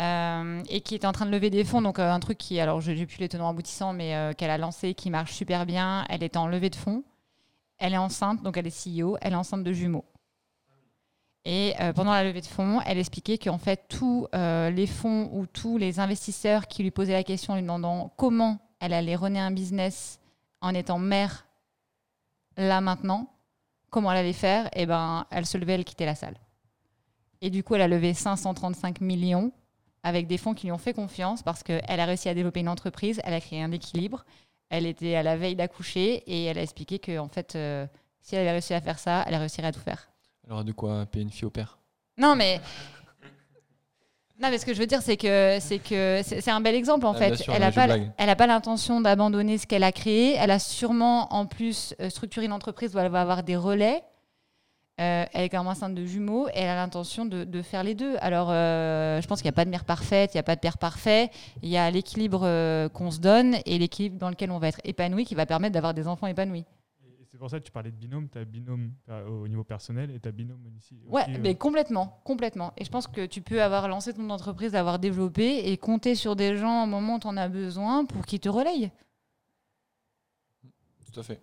Et 0.00 0.80
qui 0.80 0.94
est 0.94 1.04
en 1.04 1.12
train 1.12 1.26
de 1.26 1.30
lever 1.30 1.50
des 1.50 1.62
fonds, 1.64 1.82
donc 1.82 1.98
un 1.98 2.20
truc 2.20 2.38
qui, 2.38 2.58
alors 2.58 2.80
j'ai 2.80 3.06
plus 3.06 3.18
les 3.18 3.28
tenants 3.28 3.50
aboutissants, 3.50 3.92
mais 3.92 4.34
qu'elle 4.36 4.50
a 4.50 4.58
lancé, 4.58 4.94
qui 4.94 5.10
marche 5.10 5.32
super 5.32 5.66
bien. 5.66 6.04
Elle 6.08 6.22
est 6.22 6.36
en 6.36 6.46
levée 6.46 6.70
de 6.70 6.76
fonds. 6.76 7.04
Elle 7.78 7.94
est 7.94 7.98
enceinte, 7.98 8.42
donc 8.42 8.56
elle 8.56 8.66
est 8.66 9.02
CEO, 9.02 9.16
elle 9.20 9.32
est 9.32 9.36
enceinte 9.36 9.64
de 9.64 9.72
jumeaux. 9.72 10.04
Et 11.44 11.74
euh, 11.80 11.92
pendant 11.92 12.12
la 12.12 12.24
levée 12.24 12.42
de 12.42 12.46
fonds, 12.46 12.80
elle 12.84 12.98
expliquait 12.98 13.38
qu'en 13.38 13.58
fait, 13.58 13.86
tous 13.88 14.26
euh, 14.34 14.70
les 14.70 14.86
fonds 14.86 15.30
ou 15.32 15.46
tous 15.46 15.78
les 15.78 15.98
investisseurs 15.98 16.66
qui 16.66 16.82
lui 16.82 16.90
posaient 16.90 17.14
la 17.14 17.24
question, 17.24 17.54
lui 17.54 17.62
demandant 17.62 18.12
comment 18.16 18.58
elle 18.78 18.92
allait 18.92 19.16
renaître 19.16 19.46
un 19.46 19.50
business 19.50 20.20
en 20.60 20.74
étant 20.74 20.98
mère 20.98 21.46
là 22.58 22.82
maintenant, 22.82 23.32
comment 23.88 24.12
elle 24.12 24.18
allait 24.18 24.32
faire, 24.34 24.66
et 24.66 24.82
eh 24.82 24.86
ben, 24.86 25.24
elle 25.30 25.46
se 25.46 25.56
levait, 25.56 25.74
elle 25.74 25.84
quittait 25.84 26.04
la 26.04 26.14
salle. 26.14 26.36
Et 27.40 27.48
du 27.48 27.64
coup, 27.64 27.74
elle 27.74 27.82
a 27.82 27.88
levé 27.88 28.12
535 28.12 29.00
millions 29.00 29.50
avec 30.02 30.26
des 30.26 30.38
fonds 30.38 30.54
qui 30.54 30.66
lui 30.66 30.72
ont 30.72 30.78
fait 30.78 30.94
confiance 30.94 31.42
parce 31.42 31.62
qu'elle 31.62 31.82
a 32.00 32.04
réussi 32.04 32.28
à 32.28 32.34
développer 32.34 32.60
une 32.60 32.68
entreprise, 32.68 33.20
elle 33.24 33.34
a 33.34 33.40
créé 33.40 33.62
un 33.62 33.72
équilibre, 33.72 34.24
elle 34.68 34.86
était 34.86 35.14
à 35.14 35.22
la 35.22 35.36
veille 35.36 35.56
d'accoucher 35.56 36.22
et 36.26 36.44
elle 36.44 36.58
a 36.58 36.62
expliqué 36.62 36.98
que 36.98 37.18
en 37.18 37.28
fait, 37.28 37.56
euh, 37.56 37.86
si 38.22 38.34
elle 38.34 38.42
avait 38.42 38.52
réussi 38.52 38.74
à 38.74 38.80
faire 38.80 38.98
ça, 38.98 39.24
elle 39.26 39.34
réussirait 39.34 39.68
à 39.68 39.72
tout 39.72 39.80
faire. 39.80 40.10
Alors 40.46 40.64
de 40.64 40.72
quoi 40.72 41.06
payer 41.06 41.24
une 41.24 41.30
fille 41.30 41.44
au 41.44 41.50
père? 41.50 41.78
Non, 42.16 42.36
mais 42.36 42.60
non, 44.40 44.48
mais 44.50 44.56
ce 44.56 44.64
que 44.64 44.72
je 44.72 44.78
veux 44.78 44.86
dire, 44.86 45.02
c'est 45.02 45.18
que 45.18 45.58
c'est 45.60 45.78
que 45.78 46.22
c'est 46.24 46.50
un 46.50 46.62
bel 46.62 46.74
exemple 46.74 47.04
en 47.04 47.12
ah, 47.12 47.18
fait. 47.18 47.44
elle 47.48 47.60
n'a 47.60 47.72
pas, 47.72 47.88
elle 48.16 48.30
a 48.30 48.36
pas 48.36 48.46
l'intention 48.46 49.02
d'abandonner 49.02 49.58
ce 49.58 49.66
qu'elle 49.66 49.84
a 49.84 49.92
créé. 49.92 50.34
Elle 50.38 50.50
a 50.50 50.58
sûrement 50.58 51.32
en 51.34 51.44
plus 51.44 51.94
euh, 52.00 52.08
structuré 52.08 52.46
une 52.46 52.52
entreprise 52.52 52.94
où 52.96 52.98
elle 52.98 53.10
va 53.10 53.20
avoir 53.20 53.42
des 53.42 53.56
relais. 53.56 54.02
Euh, 55.00 55.24
elle 55.32 55.44
est 55.44 55.52
même 55.52 55.66
enceinte 55.66 55.94
de 55.94 56.04
jumeaux 56.04 56.48
et 56.48 56.58
elle 56.58 56.68
a 56.68 56.76
l'intention 56.76 57.24
de, 57.24 57.62
faire 57.62 57.82
les 57.82 57.94
deux. 57.94 58.16
Alors, 58.20 58.48
euh, 58.50 59.20
je 59.20 59.26
pense 59.26 59.40
qu'il 59.40 59.46
n'y 59.46 59.54
a 59.54 59.56
pas 59.56 59.64
de 59.64 59.70
mère 59.70 59.84
parfaite, 59.84 60.34
il 60.34 60.36
n'y 60.36 60.40
a 60.40 60.44
pas 60.44 60.56
de 60.56 60.60
père 60.60 60.76
parfait. 60.76 61.30
Il 61.62 61.70
y 61.70 61.78
a 61.78 61.90
l'équilibre 61.90 62.42
euh, 62.44 62.88
qu'on 62.90 63.10
se 63.10 63.18
donne 63.18 63.56
et 63.64 63.78
l'équilibre 63.78 64.18
dans 64.18 64.28
lequel 64.28 64.50
on 64.50 64.58
va 64.58 64.68
être 64.68 64.80
épanoui 64.84 65.24
qui 65.24 65.34
va 65.34 65.46
permettre 65.46 65.72
d'avoir 65.72 65.94
des 65.94 66.06
enfants 66.06 66.26
épanouis. 66.26 66.66
C'est 67.30 67.38
pour 67.38 67.48
ça 67.48 67.60
que 67.60 67.64
tu 67.64 67.70
parlais 67.70 67.92
de 67.92 67.96
binôme, 67.96 68.28
tu 68.28 68.38
as 68.38 68.44
binôme 68.44 68.92
au 69.28 69.46
niveau 69.46 69.62
personnel 69.62 70.10
et 70.10 70.18
tu 70.18 70.28
as 70.28 70.32
binôme 70.32 70.66
ici. 70.76 71.00
Ouais, 71.06 71.26
mais 71.38 71.54
complètement, 71.54 72.20
complètement. 72.24 72.72
Et 72.76 72.84
je 72.84 72.90
pense 72.90 73.06
que 73.06 73.24
tu 73.24 73.40
peux 73.40 73.62
avoir 73.62 73.86
lancé 73.86 74.12
ton 74.12 74.28
entreprise, 74.30 74.74
avoir 74.74 74.98
développé 74.98 75.70
et 75.70 75.76
compter 75.78 76.16
sur 76.16 76.34
des 76.34 76.56
gens 76.56 76.82
au 76.82 76.86
moment 76.86 77.16
où 77.16 77.20
tu 77.20 77.28
en 77.28 77.36
as 77.36 77.48
besoin 77.48 78.04
pour 78.04 78.26
qu'ils 78.26 78.40
te 78.40 78.48
relayent. 78.48 78.90
Tout 81.12 81.20
à 81.20 81.22
fait. 81.22 81.40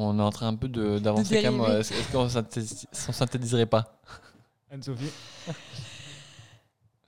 On 0.00 0.18
est 0.18 0.22
en 0.22 0.30
train 0.30 0.48
un 0.48 0.54
peu 0.54 0.68
de- 0.68 0.98
d'avancer 0.98 1.42
quand 1.42 1.50
même. 1.52 1.60
euh, 1.60 1.80
Est-ce 1.80 2.12
qu'on 2.12 2.28
s'en 2.28 3.12
synthétiserait 3.12 3.66
pas? 3.66 3.98
Anne-Sophie? 4.70 5.10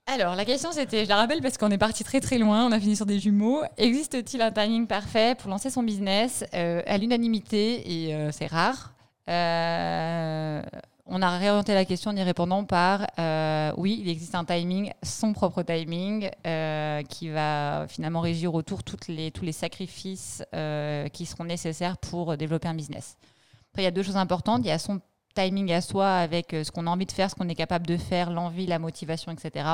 Alors, 0.07 0.35
la 0.35 0.43
question 0.43 0.71
c'était, 0.73 1.05
je 1.05 1.09
la 1.09 1.15
rappelle 1.15 1.41
parce 1.41 1.57
qu'on 1.57 1.69
est 1.71 1.77
parti 1.77 2.03
très 2.03 2.19
très 2.19 2.37
loin, 2.37 2.65
on 2.65 2.71
a 2.73 2.79
fini 2.79 2.95
sur 2.97 3.05
des 3.05 3.19
jumeaux. 3.19 3.61
Existe-t-il 3.77 4.41
un 4.41 4.51
timing 4.51 4.85
parfait 4.87 5.35
pour 5.35 5.49
lancer 5.49 5.69
son 5.69 5.83
business 5.83 6.43
Euh, 6.53 6.81
À 6.85 6.97
l'unanimité, 6.97 8.07
et 8.07 8.13
euh, 8.15 8.29
c'est 8.33 8.47
rare, 8.47 8.93
euh, 9.29 10.61
on 11.13 11.21
a 11.21 11.37
réorienté 11.37 11.73
la 11.73 11.83
question 11.83 12.11
en 12.11 12.15
y 12.15 12.23
répondant 12.23 12.63
par 12.63 13.05
euh, 13.19 13.73
oui, 13.75 13.99
il 14.01 14.07
existe 14.07 14.33
un 14.33 14.45
timing, 14.45 14.93
son 15.03 15.33
propre 15.33 15.61
timing, 15.61 16.31
euh, 16.47 17.03
qui 17.03 17.27
va 17.27 17.85
finalement 17.89 18.21
régir 18.21 18.55
autour 18.55 18.81
toutes 18.83 19.09
les, 19.09 19.29
tous 19.29 19.43
les 19.43 19.51
sacrifices 19.51 20.41
euh, 20.55 21.09
qui 21.09 21.25
seront 21.25 21.43
nécessaires 21.43 21.97
pour 21.97 22.37
développer 22.37 22.69
un 22.69 22.75
business. 22.75 23.17
Après, 23.71 23.81
il 23.81 23.85
y 23.85 23.87
a 23.87 23.91
deux 23.91 24.03
choses 24.03 24.15
importantes. 24.15 24.63
Timing 25.33 25.71
à 25.71 25.81
soi 25.81 26.07
avec 26.09 26.53
euh, 26.53 26.63
ce 26.63 26.71
qu'on 26.71 26.87
a 26.87 26.89
envie 26.89 27.05
de 27.05 27.11
faire, 27.11 27.29
ce 27.29 27.35
qu'on 27.35 27.49
est 27.49 27.55
capable 27.55 27.87
de 27.87 27.97
faire, 27.97 28.31
l'envie, 28.31 28.65
la 28.65 28.79
motivation, 28.79 29.31
etc. 29.31 29.65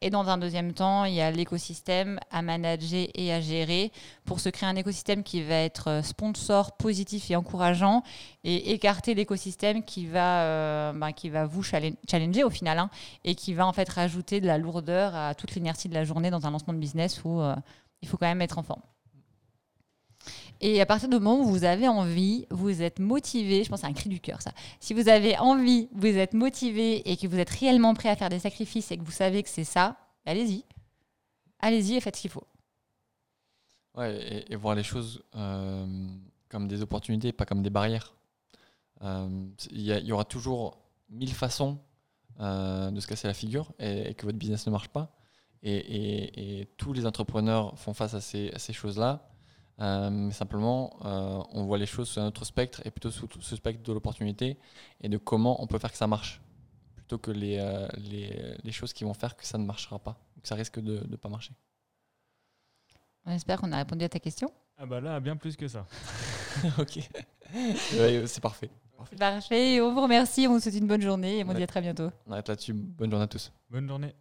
Et 0.00 0.10
dans 0.10 0.28
un 0.28 0.38
deuxième 0.38 0.72
temps, 0.72 1.04
il 1.04 1.14
y 1.14 1.20
a 1.20 1.30
l'écosystème 1.30 2.18
à 2.30 2.42
manager 2.42 3.06
et 3.14 3.32
à 3.32 3.40
gérer 3.40 3.92
pour 4.24 4.40
se 4.40 4.48
créer 4.48 4.68
un 4.68 4.76
écosystème 4.76 5.22
qui 5.22 5.42
va 5.42 5.56
être 5.56 5.88
euh, 5.88 6.02
sponsor, 6.02 6.76
positif 6.76 7.30
et 7.30 7.36
encourageant 7.36 8.02
et 8.42 8.72
écarter 8.72 9.14
l'écosystème 9.14 9.82
qui 9.84 10.06
va, 10.06 10.42
euh, 10.42 10.92
ben, 10.92 11.12
qui 11.12 11.30
va 11.30 11.46
vous 11.46 11.62
challenge- 11.62 11.96
challenger 12.08 12.44
au 12.44 12.50
final 12.50 12.78
hein, 12.78 12.90
et 13.24 13.34
qui 13.34 13.54
va 13.54 13.66
en 13.66 13.72
fait 13.72 13.88
rajouter 13.88 14.40
de 14.40 14.46
la 14.46 14.58
lourdeur 14.58 15.14
à 15.14 15.34
toute 15.34 15.54
l'inertie 15.54 15.88
de 15.88 15.94
la 15.94 16.04
journée 16.04 16.30
dans 16.30 16.46
un 16.46 16.50
lancement 16.50 16.74
de 16.74 16.78
business 16.78 17.22
où 17.24 17.40
il 18.02 18.08
faut 18.08 18.16
quand 18.16 18.26
même 18.26 18.42
être 18.42 18.58
en 18.58 18.62
forme. 18.62 18.82
Et 20.60 20.80
à 20.80 20.86
partir 20.86 21.08
du 21.08 21.16
moment 21.16 21.40
où 21.40 21.44
vous 21.44 21.64
avez 21.64 21.88
envie, 21.88 22.46
vous 22.50 22.82
êtes 22.82 22.98
motivé, 22.98 23.64
je 23.64 23.68
pense 23.68 23.80
que 23.80 23.86
c'est 23.86 23.90
un 23.90 23.94
cri 23.94 24.08
du 24.08 24.20
cœur 24.20 24.40
ça. 24.40 24.52
Si 24.80 24.94
vous 24.94 25.08
avez 25.08 25.36
envie, 25.38 25.88
vous 25.92 26.06
êtes 26.06 26.32
motivé 26.32 27.10
et 27.10 27.16
que 27.16 27.26
vous 27.26 27.38
êtes 27.38 27.50
réellement 27.50 27.94
prêt 27.94 28.08
à 28.08 28.16
faire 28.16 28.28
des 28.28 28.38
sacrifices 28.38 28.90
et 28.90 28.96
que 28.96 29.04
vous 29.04 29.10
savez 29.10 29.42
que 29.42 29.48
c'est 29.48 29.64
ça, 29.64 29.96
allez-y. 30.24 30.64
Allez-y 31.58 31.96
et 31.96 32.00
faites 32.00 32.16
ce 32.16 32.22
qu'il 32.22 32.30
faut. 32.30 32.46
Ouais, 33.94 34.44
et, 34.48 34.56
voir 34.56 34.74
les 34.74 34.82
choses 34.82 35.22
euh, 35.36 36.08
comme 36.48 36.66
des 36.66 36.82
opportunités, 36.82 37.32
pas 37.32 37.46
comme 37.46 37.62
des 37.62 37.70
barrières. 37.70 38.14
Euh, 39.02 39.46
Il 39.70 39.82
y, 39.82 40.12
aura 40.12 40.24
toujours 40.24 40.78
mille 41.10 41.32
façons 41.32 41.78
euh, 42.40 42.90
de 42.90 43.00
se 43.00 43.06
casser 43.06 43.28
la 43.28 43.34
figure 43.34 43.72
et, 43.78 44.14
que 44.14 44.26
votre 44.26 44.38
business 44.38 44.66
ne 44.66 44.72
marche 44.72 44.88
pas. 44.88 45.14
Et, 45.62 46.68
tous 46.76 46.92
les 46.92 47.06
entrepreneurs 47.06 47.78
font 47.78 47.94
face 47.94 48.14
à 48.14 48.20
ces 48.20 48.72
choses-là. 48.72 49.33
Euh, 49.80 50.08
mais 50.10 50.32
simplement, 50.32 50.96
euh, 51.04 51.42
on 51.50 51.64
voit 51.64 51.78
les 51.78 51.86
choses 51.86 52.08
sous 52.08 52.20
un 52.20 52.26
autre 52.26 52.44
spectre 52.44 52.80
et 52.84 52.90
plutôt 52.90 53.10
sous 53.10 53.28
ce 53.40 53.56
spectre 53.56 53.82
de 53.82 53.92
l'opportunité 53.92 54.56
et 55.00 55.08
de 55.08 55.18
comment 55.18 55.62
on 55.62 55.66
peut 55.66 55.78
faire 55.78 55.90
que 55.90 55.98
ça 55.98 56.06
marche 56.06 56.40
plutôt 56.94 57.18
que 57.18 57.30
les, 57.30 57.58
euh, 57.58 57.88
les, 57.96 58.56
les 58.62 58.72
choses 58.72 58.92
qui 58.92 59.04
vont 59.04 59.14
faire 59.14 59.36
que 59.36 59.44
ça 59.44 59.58
ne 59.58 59.64
marchera 59.64 59.98
pas, 59.98 60.16
que 60.40 60.48
ça 60.48 60.54
risque 60.54 60.80
de 60.80 61.04
ne 61.08 61.16
pas 61.16 61.28
marcher. 61.28 61.52
On 63.26 63.32
espère 63.32 63.60
qu'on 63.60 63.72
a 63.72 63.76
répondu 63.76 64.04
à 64.04 64.08
ta 64.08 64.20
question. 64.20 64.50
Ah 64.78 64.86
bah 64.86 65.00
là, 65.00 65.18
bien 65.20 65.36
plus 65.36 65.56
que 65.56 65.66
ça. 65.66 65.86
ok. 66.78 66.98
Ouais, 67.94 68.26
c'est 68.26 68.40
parfait. 68.40 68.70
Parfait. 69.18 69.80
On 69.80 69.92
vous 69.92 70.02
remercie, 70.02 70.46
on 70.48 70.52
vous 70.52 70.60
souhaite 70.60 70.76
une 70.76 70.86
bonne 70.86 71.02
journée 71.02 71.38
et 71.38 71.44
on 71.44 71.46
vous 71.46 71.54
dit 71.54 71.62
à 71.62 71.66
très 71.66 71.80
bientôt. 71.80 72.10
On 72.26 72.32
arrête 72.32 72.48
là-dessus. 72.48 72.72
Bonne 72.72 73.10
journée 73.10 73.24
à 73.24 73.28
tous. 73.28 73.52
Bonne 73.70 73.88
journée. 73.88 74.14